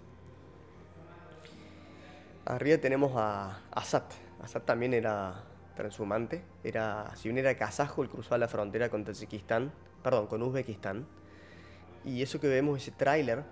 Arriba 2.49 2.79
tenemos 2.79 3.13
a 3.17 3.61
Asad. 3.73 4.05
Asad 4.41 4.63
también 4.63 4.95
era 4.95 5.43
transhumante. 5.77 6.43
Era, 6.65 7.13
si 7.15 7.29
bien 7.29 7.39
era 7.39 7.57
kazajo, 7.57 8.03
él 8.03 8.09
cruzó 8.09 8.39
la 8.39 8.49
frontera 8.49 8.89
con 8.89 9.05
Tayikistán, 9.05 9.73
perdón, 10.03 10.29
con 10.29 10.43
Uzbekistán. 10.43 11.07
Y 12.05 12.23
eso 12.23 12.41
que 12.41 12.49
vemos, 12.49 12.81
ese 12.81 12.91
tráiler, 12.93 13.45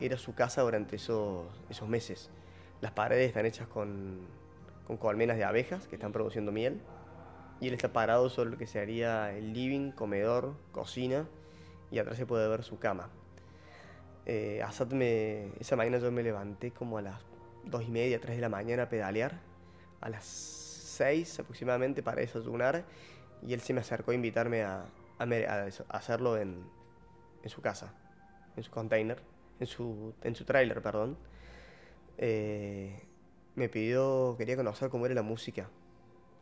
era 0.00 0.18
su 0.18 0.34
casa 0.34 0.62
durante 0.62 0.96
esos, 0.96 1.46
esos 1.70 1.88
meses. 1.88 2.30
Las 2.80 2.92
paredes 2.92 3.28
están 3.28 3.46
hechas 3.46 3.66
con, 3.66 4.20
con 4.86 4.96
colmenas 4.96 5.36
de 5.36 5.44
abejas 5.44 5.88
que 5.88 5.96
están 5.96 6.12
produciendo 6.12 6.52
miel. 6.52 6.80
Y 7.60 7.68
él 7.68 7.74
está 7.74 7.92
parado 7.92 8.30
sobre 8.30 8.50
lo 8.50 8.58
que 8.58 8.66
sería 8.66 9.32
el 9.36 9.52
living, 9.52 9.90
comedor, 9.90 10.54
cocina. 10.70 11.26
Y 11.90 11.98
atrás 11.98 12.16
se 12.16 12.26
puede 12.26 12.48
ver 12.48 12.62
su 12.62 12.78
cama. 12.78 13.08
Eh, 14.26 14.62
Asad 14.62 14.88
me, 14.88 15.48
esa 15.58 15.74
mañana 15.74 15.98
yo 15.98 16.12
me 16.12 16.22
levanté 16.22 16.70
como 16.70 16.98
a 16.98 17.02
las 17.02 17.20
dos 17.64 17.82
y 17.82 17.90
media, 17.90 18.20
tres 18.20 18.36
de 18.36 18.42
la 18.42 18.48
mañana 18.48 18.84
a 18.84 18.88
pedalear. 18.88 19.40
A 20.00 20.08
las 20.08 20.24
seis 20.24 21.40
aproximadamente 21.40 22.02
para 22.02 22.20
desayunar. 22.20 22.84
Y 23.42 23.54
él 23.54 23.60
se 23.60 23.72
me 23.72 23.80
acercó 23.80 24.12
a 24.12 24.14
invitarme 24.14 24.62
a, 24.62 24.84
a, 25.18 25.66
hacerlo 25.88 26.36
en, 26.36 26.62
en, 27.42 27.50
su 27.50 27.60
casa, 27.60 27.92
en 28.56 28.62
su 28.62 28.70
container, 28.70 29.20
en 29.58 29.66
su, 29.66 30.14
en 30.22 30.34
su 30.36 30.44
trailer, 30.44 30.80
perdón. 30.80 31.16
Eh, 32.18 33.00
me 33.54 33.68
pidió, 33.68 34.34
quería 34.36 34.56
conocer 34.56 34.90
cómo 34.90 35.06
era 35.06 35.14
la 35.14 35.22
música. 35.22 35.70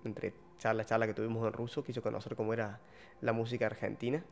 Entre 0.05 0.35
charla 0.59 0.85
charla 0.85 1.07
que 1.07 1.15
tuvimos 1.15 1.47
en 1.47 1.53
ruso, 1.53 1.85
quiso 1.85 2.03
conocer 2.03 2.35
cómo 2.35 2.53
era 2.53 2.81
la 3.21 3.33
música 3.33 3.67
argentina. 3.67 4.25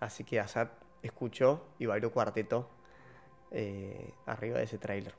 Así 0.00 0.24
que 0.24 0.40
Asad 0.40 0.68
escuchó 1.02 1.66
y 1.78 1.86
bailó 1.86 2.12
cuarteto 2.12 2.68
eh, 3.50 4.12
arriba 4.26 4.58
de 4.58 4.64
ese 4.64 4.78
tráiler. 4.78 5.14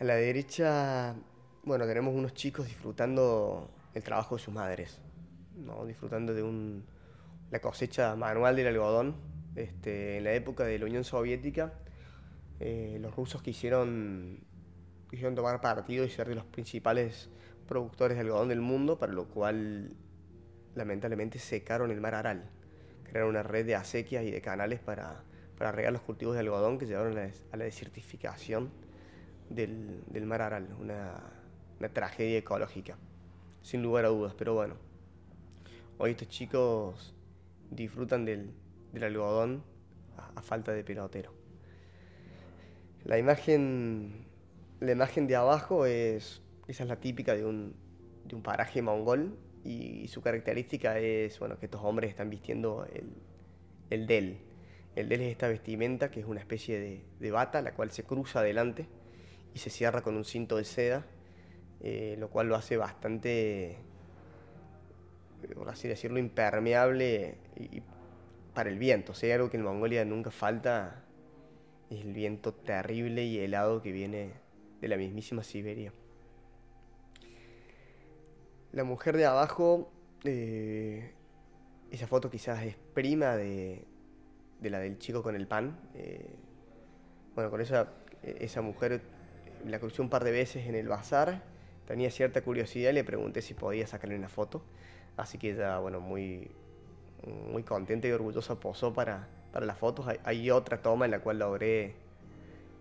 A 0.00 0.04
la 0.04 0.16
derecha, 0.16 1.14
bueno, 1.62 1.86
tenemos 1.86 2.14
unos 2.14 2.34
chicos 2.34 2.66
disfrutando 2.66 3.70
el 3.94 4.02
trabajo 4.02 4.36
de 4.36 4.42
sus 4.42 4.52
madres, 4.52 5.00
¿no? 5.54 5.86
disfrutando 5.86 6.34
de 6.34 6.42
un, 6.42 6.84
la 7.50 7.60
cosecha 7.60 8.16
manual 8.16 8.56
del 8.56 8.66
algodón. 8.66 9.14
Este, 9.54 10.18
en 10.18 10.24
la 10.24 10.32
época 10.32 10.64
de 10.64 10.80
la 10.80 10.86
Unión 10.86 11.04
Soviética, 11.04 11.72
eh, 12.60 12.98
los 13.00 13.14
rusos 13.14 13.42
quisieron, 13.42 14.40
tomar 15.34 15.60
partido 15.60 16.04
y 16.04 16.10
ser 16.10 16.28
de 16.28 16.34
los 16.34 16.44
principales 16.44 17.30
productores 17.66 18.16
de 18.16 18.22
algodón 18.22 18.48
del 18.48 18.60
mundo, 18.60 18.98
para 18.98 19.12
lo 19.12 19.26
cual 19.26 19.96
lamentablemente 20.74 21.38
secaron 21.38 21.90
el 21.90 22.00
mar 22.00 22.14
Aral. 22.14 22.50
Crearon 23.04 23.30
una 23.30 23.42
red 23.42 23.66
de 23.66 23.74
acequias 23.74 24.24
y 24.24 24.30
de 24.30 24.40
canales 24.40 24.80
para, 24.80 25.22
para 25.56 25.72
regar 25.72 25.92
los 25.92 26.02
cultivos 26.02 26.34
de 26.34 26.40
algodón 26.40 26.78
que 26.78 26.86
llevaron 26.86 27.16
a 27.18 27.56
la, 27.56 27.64
desertificación 27.64 28.70
del, 29.50 30.02
del, 30.06 30.26
mar 30.26 30.42
Aral. 30.42 30.68
Una, 30.80 31.20
una 31.78 31.88
tragedia 31.88 32.38
ecológica, 32.38 32.96
sin 33.62 33.82
lugar 33.82 34.04
a 34.04 34.08
dudas. 34.08 34.34
Pero 34.36 34.54
bueno, 34.54 34.74
hoy 35.98 36.12
estos 36.12 36.28
chicos 36.28 37.14
disfrutan 37.70 38.24
del, 38.24 38.52
del 38.92 39.04
algodón 39.04 39.62
a, 40.16 40.38
a, 40.38 40.42
falta 40.42 40.72
de 40.72 40.84
pelotero. 40.84 41.43
La 43.04 43.18
imagen, 43.18 44.26
la 44.80 44.92
imagen 44.92 45.26
de 45.26 45.36
abajo 45.36 45.86
es 45.86 46.42
esa 46.68 46.84
es 46.84 46.88
la 46.88 46.96
típica 46.96 47.34
de 47.34 47.44
un, 47.44 47.74
de 48.24 48.34
un 48.34 48.42
paraje 48.42 48.80
mongol 48.80 49.36
y, 49.64 50.08
su 50.08 50.22
característica 50.22 50.98
es 50.98 51.38
bueno, 51.38 51.58
que 51.58 51.66
estos 51.66 51.82
hombres 51.82 52.10
están 52.10 52.30
vistiendo 52.30 52.86
el, 52.92 53.12
el 53.90 54.06
del. 54.06 54.38
El 54.96 55.08
del 55.08 55.22
es 55.22 55.32
esta 55.32 55.48
vestimenta 55.48 56.10
que 56.10 56.20
es 56.20 56.26
una 56.26 56.40
especie 56.40 56.78
de, 56.78 57.04
de 57.18 57.30
bata, 57.30 57.60
la 57.62 57.72
cual 57.74 57.90
se 57.90 58.04
cruza 58.04 58.40
adelante 58.40 58.86
y 59.54 59.58
se 59.58 59.70
cierra 59.70 60.02
con 60.02 60.16
un 60.16 60.24
cinto 60.24 60.56
de 60.56 60.64
seda, 60.64 61.04
eh, 61.80 62.16
lo 62.18 62.30
cual 62.30 62.48
lo 62.48 62.56
hace 62.56 62.76
bastante, 62.76 63.76
por 65.54 65.68
así 65.68 65.88
decirlo, 65.88 66.18
impermeable 66.18 67.38
y, 67.56 67.82
para 68.54 68.70
el 68.70 68.78
viento. 68.78 69.12
O 69.12 69.32
algo 69.32 69.50
que 69.50 69.56
en 69.56 69.64
Mongolia 69.64 70.04
nunca 70.04 70.30
falta 70.30 71.03
es 71.94 72.04
el 72.04 72.12
viento 72.12 72.52
terrible 72.52 73.24
y 73.24 73.38
helado 73.38 73.82
que 73.82 73.92
viene 73.92 74.32
de 74.80 74.88
la 74.88 74.96
mismísima 74.96 75.42
Siberia. 75.42 75.92
La 78.72 78.84
mujer 78.84 79.16
de 79.16 79.26
abajo, 79.26 79.92
eh, 80.24 81.12
esa 81.90 82.06
foto 82.06 82.30
quizás 82.30 82.64
es 82.64 82.76
prima 82.94 83.36
de, 83.36 83.84
la 84.60 84.80
del 84.80 84.98
chico 84.98 85.22
con 85.22 85.36
el 85.36 85.46
pan. 85.46 85.78
Eh, 85.94 86.34
bueno, 87.34 87.50
con 87.50 87.60
esa, 87.60 87.92
esa 88.22 88.62
mujer 88.62 89.02
la 89.66 89.78
crucé 89.78 90.02
un 90.02 90.10
par 90.10 90.24
de 90.24 90.32
veces 90.32 90.66
en 90.66 90.74
el 90.74 90.88
bazar, 90.88 91.42
tenía 91.86 92.10
cierta 92.10 92.42
curiosidad 92.42 92.90
y 92.90 92.94
le 92.94 93.04
pregunté 93.04 93.42
si 93.42 93.54
podía 93.54 93.86
sacarle 93.86 94.16
una 94.16 94.28
foto. 94.28 94.64
Así 95.16 95.38
que 95.38 95.52
ella, 95.52 95.78
bueno, 95.78 96.00
muy, 96.00 96.50
muy 97.52 97.62
contenta 97.62 98.08
y 98.08 98.12
orgullosa 98.12 98.58
posó 98.58 98.92
para, 98.92 99.28
para 99.54 99.66
las 99.66 99.78
fotos. 99.78 100.04
Hay, 100.24 100.50
otra 100.50 100.82
toma 100.82 101.04
en 101.04 101.12
la 101.12 101.20
cual 101.20 101.38
logré, 101.38 101.94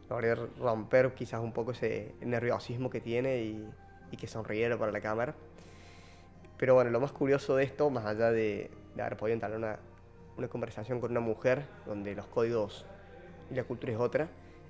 logré 0.10 0.34
romper 0.34 1.14
quizás 1.14 1.40
un 1.40 1.54
poco 1.54 1.72
ese 1.72 2.16
nerviosismo 2.22 2.90
que 2.90 3.00
tiene 3.00 3.44
y, 3.44 3.70
y 4.10 4.18
que 4.18 4.26
sonriera 4.26 4.76
para 4.76 4.92
la 4.92 5.00
cámara. 5.00 5.36
Pero 6.58 6.74
bueno, 6.74 6.90
lo 6.90 7.00
más 7.00 7.12
curioso 7.12 7.56
de 7.56 7.64
esto, 7.64 7.92
más 7.92 8.06
allá 8.08 8.32
de, 8.32 8.72
haber 8.98 9.18
podido 9.18 9.36
entrar 9.36 9.56
una, 9.56 9.78
una 10.36 10.48
conversación 10.48 11.00
con 11.00 11.12
una 11.12 11.20
mujer 11.20 11.62
donde 11.86 12.16
los 12.16 12.26
códigos 12.26 12.88
y 13.52 13.54
la 13.54 13.66
cultura 13.66 13.94
es 13.94 14.00
otra, 14.00 14.30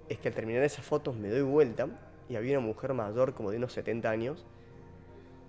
es 0.10 0.18
que 0.18 0.28
al 0.28 0.36
terminar 0.36 0.62
esas 0.64 0.86
fotos 0.86 1.16
me 1.16 1.30
doy 1.30 1.42
vuelta 1.42 1.88
y 2.28 2.36
había 2.36 2.58
una 2.58 2.68
mujer 2.68 2.94
mayor, 2.94 3.34
como 3.34 3.52
de 3.52 3.58
unos 3.58 3.72
70 3.72 4.10
años, 4.10 4.46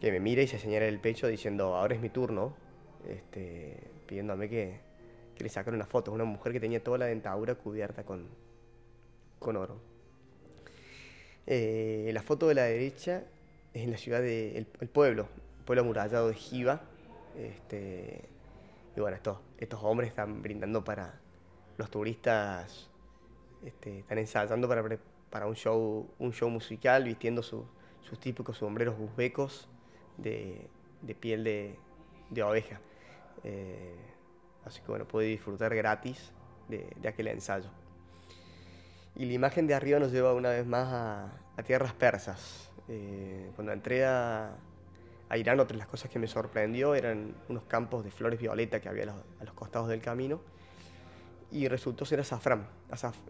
que 0.00 0.12
me 0.12 0.20
mira 0.20 0.42
y 0.42 0.46
se 0.46 0.60
señala 0.60 0.86
el 0.86 1.00
pecho 1.00 1.26
diciendo, 1.26 1.74
ahora 1.74 1.96
es 1.96 2.00
mi 2.00 2.10
turno, 2.10 2.54
este, 3.08 3.90
pidiéndome 4.06 4.48
que, 4.48 4.93
que 5.34 5.44
le 5.44 5.50
sacara 5.50 5.76
una 5.76 5.86
foto. 5.86 6.12
Una 6.12 6.24
mujer 6.24 6.52
que 6.52 6.60
tenía 6.60 6.82
toda 6.82 6.98
la 6.98 7.06
dentadura 7.06 7.54
cubierta 7.54 8.04
con, 8.04 8.28
con 9.38 9.56
oro. 9.56 9.80
Eh, 11.46 12.10
la 12.12 12.22
foto 12.22 12.48
de 12.48 12.54
la 12.54 12.62
derecha 12.62 13.24
es 13.72 13.82
en 13.82 13.90
la 13.90 13.98
ciudad 13.98 14.20
de 14.20 14.56
el 14.56 14.88
pueblo, 14.88 15.28
pueblo 15.64 15.82
amurallado 15.82 16.28
de 16.28 16.34
Jiva. 16.34 16.80
Este, 17.36 18.24
y 18.96 19.00
bueno, 19.00 19.16
estos, 19.16 19.38
estos 19.58 19.82
hombres 19.82 20.08
están 20.08 20.42
brindando 20.42 20.84
para 20.84 21.20
los 21.76 21.90
turistas, 21.90 22.88
este, 23.64 24.00
están 24.00 24.18
ensayando 24.18 24.68
para, 24.68 24.98
para 25.30 25.46
un, 25.46 25.56
show, 25.56 26.08
un 26.18 26.32
show 26.32 26.48
musical, 26.48 27.04
vistiendo 27.04 27.42
sus 27.42 27.66
típicos 28.20 28.58
sombreros 28.58 28.94
uzbecos 28.98 29.68
de, 30.16 30.68
de 31.02 31.14
piel 31.14 31.42
de, 31.42 31.76
de 32.30 32.42
oveja. 32.42 32.80
Eh, 33.42 34.13
así 34.64 34.80
que 34.80 34.88
bueno, 34.88 35.06
puede 35.06 35.28
disfrutar 35.28 35.74
gratis 35.74 36.32
de, 36.68 37.08
aquel 37.08 37.28
ensayo. 37.28 37.70
Y 39.16 39.26
la 39.26 39.32
imagen 39.32 39.66
de 39.66 39.74
arriba 39.74 39.98
nos 39.98 40.12
lleva 40.12 40.34
una 40.34 40.50
vez 40.50 40.66
más 40.66 40.92
a, 40.92 41.32
a 41.56 41.62
tierras 41.62 41.92
persas. 41.92 42.70
Eh, 42.88 43.50
cuando 43.54 43.72
entré 43.72 44.04
a, 44.04 44.56
a 45.28 45.38
Irán, 45.38 45.60
otra 45.60 45.74
de 45.74 45.78
las 45.78 45.88
cosas 45.88 46.10
que 46.10 46.18
me 46.18 46.26
sorprendió 46.26 46.94
eran 46.94 47.34
unos 47.48 47.64
campos 47.64 48.04
de 48.04 48.10
flores 48.10 48.40
violeta 48.40 48.80
que 48.80 48.88
había 48.88 49.04
a 49.04 49.44
los, 49.44 49.54
costados 49.54 49.88
del 49.88 50.00
camino. 50.00 50.40
Y 51.50 51.68
resultó 51.68 52.04
ser 52.04 52.20
azafrán. 52.20 52.66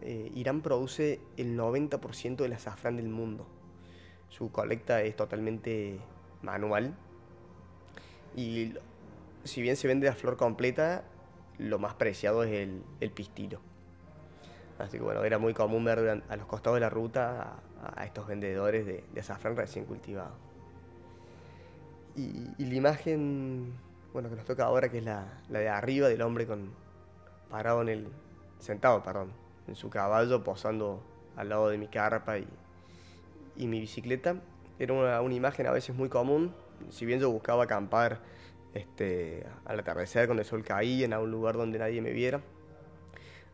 Eh, 0.01 0.31
Irán 0.33 0.61
produce 0.61 1.19
el 1.37 1.57
90% 1.57 2.37
del 2.37 2.53
azafrán 2.53 2.97
del 2.97 3.09
mundo. 3.09 3.45
Su 4.29 4.51
colecta 4.51 5.01
es 5.03 5.15
totalmente 5.15 5.99
manual. 6.41 6.95
Y 8.35 8.73
si 9.43 9.61
bien 9.61 9.75
se 9.75 9.87
vende 9.87 10.07
la 10.07 10.15
flor 10.15 10.37
completa, 10.37 11.03
lo 11.57 11.79
más 11.79 11.95
preciado 11.95 12.43
es 12.43 12.51
el, 12.51 12.83
el 12.99 13.11
pistilo. 13.11 13.59
Así 14.79 14.97
que 14.97 15.03
bueno, 15.03 15.23
era 15.23 15.37
muy 15.37 15.53
común 15.53 15.85
ver 15.85 16.23
a 16.27 16.35
los 16.35 16.47
costados 16.47 16.75
de 16.75 16.81
la 16.81 16.89
ruta 16.89 17.59
a, 17.81 18.05
estos 18.05 18.27
vendedores 18.27 18.85
de, 18.85 19.03
de 19.13 19.19
azafrán 19.21 19.55
recién 19.55 19.85
cultivado. 19.85 20.35
Y, 22.15 22.65
la 22.65 22.75
imagen, 22.75 23.73
bueno, 24.13 24.29
que 24.29 24.35
nos 24.37 24.45
toca 24.45 24.65
ahora, 24.65 24.89
que 24.89 24.99
es 24.99 25.03
la, 25.03 25.25
de 25.49 25.67
arriba 25.67 26.07
del 26.07 26.21
hombre 26.21 26.47
con 26.47 26.71
parado 27.49 27.81
en 27.81 27.89
el, 27.89 28.07
sentado, 28.59 29.03
perdón, 29.03 29.33
en 29.67 29.75
su 29.75 29.89
caballo, 29.89 30.43
posando 30.43 31.03
al 31.35 31.49
lado 31.49 31.69
de 31.69 31.77
mi 31.77 31.87
carpa 31.87 32.37
y, 32.37 32.47
mi 33.67 33.79
bicicleta. 33.81 34.37
Era 34.79 34.93
una, 34.93 35.33
imagen 35.33 35.67
a 35.67 35.71
veces 35.71 35.95
muy 35.95 36.07
común, 36.07 36.53
si 36.89 37.05
bien 37.05 37.19
yo 37.19 37.29
buscaba 37.29 37.65
acampar 37.65 38.19
este, 38.75 39.45
al 39.65 39.79
atardecer 39.79 40.27
cuando 40.27 40.41
el 40.41 40.47
sol 40.47 40.63
caía 40.63 41.05
en 41.05 41.13
algún 41.13 41.31
lugar 41.31 41.57
donde 41.57 41.79
nadie 41.79 42.01
me 42.01 42.11
viera. 42.11 42.41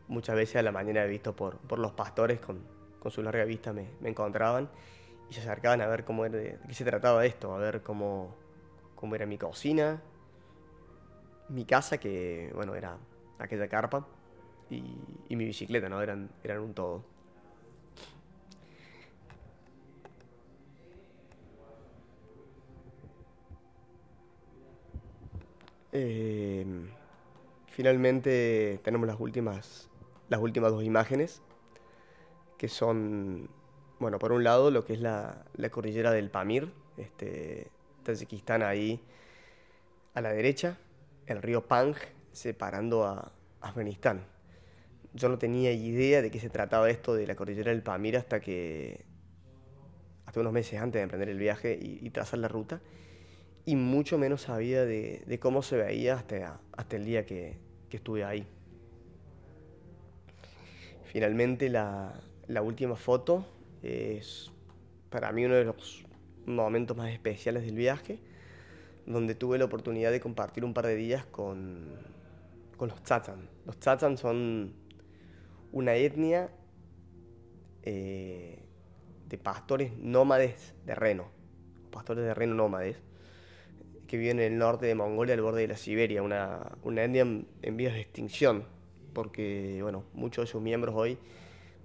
Muchas 0.09 0.35
veces 0.35 0.57
a 0.57 0.61
la 0.61 0.73
mañana 0.73 1.05
he 1.05 1.07
visto 1.07 1.33
por, 1.33 1.57
por 1.59 1.79
los 1.79 1.93
pastores 1.93 2.41
con, 2.41 2.59
con 2.99 3.11
su 3.11 3.23
larga 3.23 3.45
vista 3.45 3.71
me, 3.71 3.87
encontraban 4.03 4.69
y 5.29 5.33
se 5.33 5.39
acercaban 5.39 5.81
a 5.81 5.87
ver 5.87 6.03
cómo 6.03 6.25
era, 6.25 6.59
qué 6.67 6.73
se 6.73 6.83
trataba 6.83 7.25
esto, 7.25 7.55
a 7.55 7.57
ver 7.57 7.81
cómo, 7.81 8.35
como 8.95 9.15
era 9.15 9.25
mi 9.25 9.37
cocina, 9.37 10.01
mi 11.49 11.65
casa, 11.65 11.97
que 11.97 12.51
bueno, 12.53 12.75
era 12.75 12.97
aquella 13.39 13.67
carpa, 13.67 14.05
y, 14.69 15.35
mi 15.35 15.45
bicicleta, 15.45 15.89
¿no? 15.89 16.01
Eran, 16.01 16.29
eran 16.43 16.59
un 16.59 16.73
todo. 16.73 17.03
Eh, 25.91 26.65
finalmente 27.67 28.79
tenemos 28.83 29.07
las 29.07 29.19
últimas, 29.19 29.89
las 30.29 30.39
últimas 30.39 30.71
dos 30.71 30.83
imágenes, 30.83 31.41
que 32.57 32.67
son, 32.67 33.49
bueno, 33.99 34.19
por 34.19 34.31
un 34.31 34.43
lado 34.43 34.71
lo 34.71 34.85
que 34.85 34.93
es 34.93 34.99
la, 34.99 35.45
la 35.55 35.69
cordillera 35.69 36.11
del 36.11 36.29
Pamir, 36.29 36.71
este, 36.97 37.71
Tayikistán 38.03 38.63
ahí 38.63 39.01
a 40.13 40.21
la 40.21 40.31
derecha, 40.31 40.77
el 41.25 41.41
río 41.41 41.67
Pang 41.67 41.95
separando 42.31 43.05
a 43.05 43.31
Afganistán. 43.61 44.25
Yo 45.13 45.29
no 45.29 45.37
tenía 45.37 45.71
idea 45.71 46.21
de 46.21 46.31
qué 46.31 46.39
se 46.39 46.49
trataba 46.49 46.89
esto 46.89 47.13
de 47.13 47.27
la 47.27 47.35
cordillera 47.35 47.71
del 47.71 47.83
Pamir 47.83 48.17
hasta 48.17 48.39
que, 48.39 49.05
hasta 50.25 50.39
unos 50.39 50.53
meses 50.53 50.79
antes 50.79 50.99
de 50.99 51.03
emprender 51.03 51.29
el 51.29 51.37
viaje 51.37 51.77
y, 51.81 52.09
trazar 52.11 52.39
la 52.39 52.47
ruta, 52.47 52.81
y 53.65 53.75
mucho 53.75 54.17
menos 54.17 54.41
sabía 54.43 54.85
de, 54.85 55.39
cómo 55.39 55.61
se 55.61 55.77
veía 55.77 56.15
hasta, 56.15 56.59
hasta 56.71 56.95
el 56.95 57.05
día 57.05 57.25
que, 57.25 57.57
estuve 57.91 58.23
ahí. 58.23 58.47
Finalmente 61.03 61.67
la, 61.69 62.21
la 62.47 62.61
última 62.61 62.95
foto 62.95 63.45
es 63.83 64.49
para 65.09 65.33
mí 65.33 65.43
uno 65.43 65.55
de 65.55 65.65
los 65.65 66.05
momentos 66.45 66.95
más 66.95 67.11
especiales 67.11 67.65
del 67.65 67.75
viaje, 67.75 68.19
donde 69.05 69.35
tuve 69.35 69.57
la 69.57 69.65
oportunidad 69.65 70.11
de 70.11 70.21
compartir 70.21 70.63
un 70.63 70.73
par 70.73 70.87
de 70.87 70.95
días 70.95 71.25
con, 71.25 71.89
con 72.77 72.89
los 72.89 73.03
Tsatsan. 73.03 73.49
Los 73.65 73.77
Tsatsan 73.77 74.17
son 74.17 74.73
una 75.71 75.95
etnia 75.95 76.49
eh, 77.83 78.59
de 79.27 79.37
pastores 79.37 79.97
nómades 79.97 80.73
de 80.85 80.95
reno, 80.95 81.29
pastores 81.91 82.23
de 82.23 82.33
reno 82.33 82.55
nómades, 82.55 82.97
que 84.11 84.17
viven 84.17 84.41
en 84.41 84.51
el 84.51 84.59
norte 84.59 84.87
de 84.87 84.93
Mongolia, 84.93 85.35
al 85.35 85.41
borde 85.41 85.61
de 85.61 85.69
la 85.69 85.77
Siberia, 85.77 86.21
una, 86.21 86.73
una 86.83 87.05
etnia 87.05 87.21
en, 87.21 87.77
vías 87.77 87.93
de 87.93 88.01
extinción, 88.01 88.65
porque 89.13 89.79
bueno, 89.81 90.03
muchos 90.11 90.43
de 90.43 90.51
sus 90.51 90.61
miembros 90.61 90.93
hoy 90.97 91.17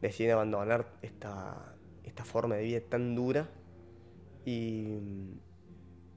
deciden 0.03 0.33
abandonar 0.33 0.89
esta, 1.03 1.77
esta 2.03 2.25
forma 2.25 2.57
de 2.57 2.65
vida 2.65 2.81
tan 2.81 3.15
dura 3.15 3.49
y, 4.45 4.99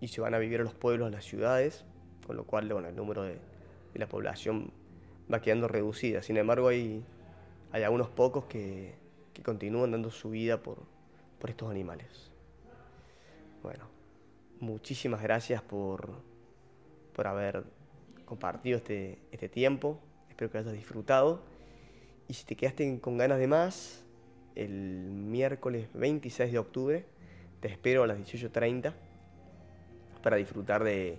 se 0.08 0.20
van 0.20 0.34
a 0.34 0.40
vivir 0.40 0.62
a 0.62 0.64
los 0.64 0.74
pueblos, 0.74 1.08
a 1.08 1.12
las 1.12 1.26
ciudades, 1.26 1.86
con 2.26 2.38
lo 2.38 2.44
cual 2.44 2.68
bueno, 2.74 2.88
el 2.88 2.96
número 2.96 3.22
de, 3.22 3.38
la 3.94 4.08
población 4.08 4.72
va 5.32 5.44
quedando 5.44 5.68
reducida. 5.68 6.24
Sin 6.24 6.38
embargo, 6.38 6.70
hay, 6.70 7.06
hay 7.72 7.84
algunos 7.84 8.10
pocos 8.10 8.46
que, 8.46 8.96
continúan 9.46 9.92
dando 9.92 10.10
su 10.10 10.32
vida 10.32 10.64
por, 10.64 10.80
estos 11.48 11.70
animales. 11.70 12.32
Bueno, 13.62 13.99
muchísimas 14.60 15.22
gracias 15.22 15.62
por, 15.62 16.10
por 17.14 17.28
haber 17.28 17.64
compartido 18.26 18.78
este, 18.78 19.20
este 19.32 19.50
tiempo. 19.50 20.00
Espero 20.30 20.52
que 20.52 20.58
hayas 20.58 20.74
disfrutado. 20.74 21.42
Y 22.28 22.34
si 22.34 22.46
te 22.46 22.56
quedaste 22.56 23.00
con 23.00 23.18
ganas 23.18 23.40
de 23.40 23.48
más, 23.48 24.04
el 24.56 25.10
miércoles 25.12 25.88
26 25.94 26.52
de 26.52 26.60
octubre 26.60 27.06
te 27.60 27.68
espero 27.68 28.04
a 28.04 28.08
las 28.08 28.18
18.30 28.18 28.94
para 30.22 30.38
disfrutar 30.38 30.84
de, 30.84 31.18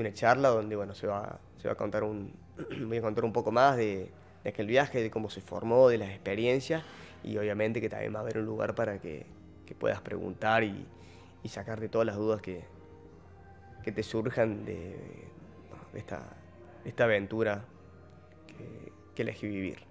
una 0.00 0.12
charla 0.12 0.48
donde 0.48 0.76
bueno, 0.76 0.94
se, 0.94 1.06
va, 1.06 1.38
se 1.58 1.68
va 1.68 1.72
a 1.72 1.76
contar 1.76 2.04
un, 2.04 2.32
voy 2.86 2.98
a 2.98 3.02
contar 3.02 3.24
un 3.24 3.32
poco 3.32 3.52
más 3.52 3.76
de, 3.76 4.10
aquel 4.44 4.66
viaje, 4.66 5.02
de 5.02 5.10
cómo 5.10 5.28
se 5.28 5.40
formó, 5.40 5.88
de 5.88 5.98
las 5.98 6.10
experiencias 6.10 6.82
y 7.22 7.36
obviamente 7.36 7.80
que 7.80 7.90
también 7.90 8.14
va 8.14 8.20
a 8.20 8.22
haber 8.22 8.38
un 8.38 8.46
lugar 8.46 8.74
para 8.74 8.98
que, 8.98 9.26
puedas 9.78 10.00
preguntar 10.00 10.64
y, 10.64 10.84
y, 11.42 11.48
sacarte 11.48 11.88
todas 11.88 12.06
las 12.06 12.16
dudas 12.16 12.40
que, 12.40 12.64
que 13.82 13.92
te 13.92 14.02
surjan 14.02 14.64
de, 14.64 14.96
esta, 15.94 16.36
esta, 16.84 17.04
aventura 17.04 17.64
que, 18.46 18.92
que 19.14 19.22
elegí 19.22 19.46
vivir. 19.48 19.89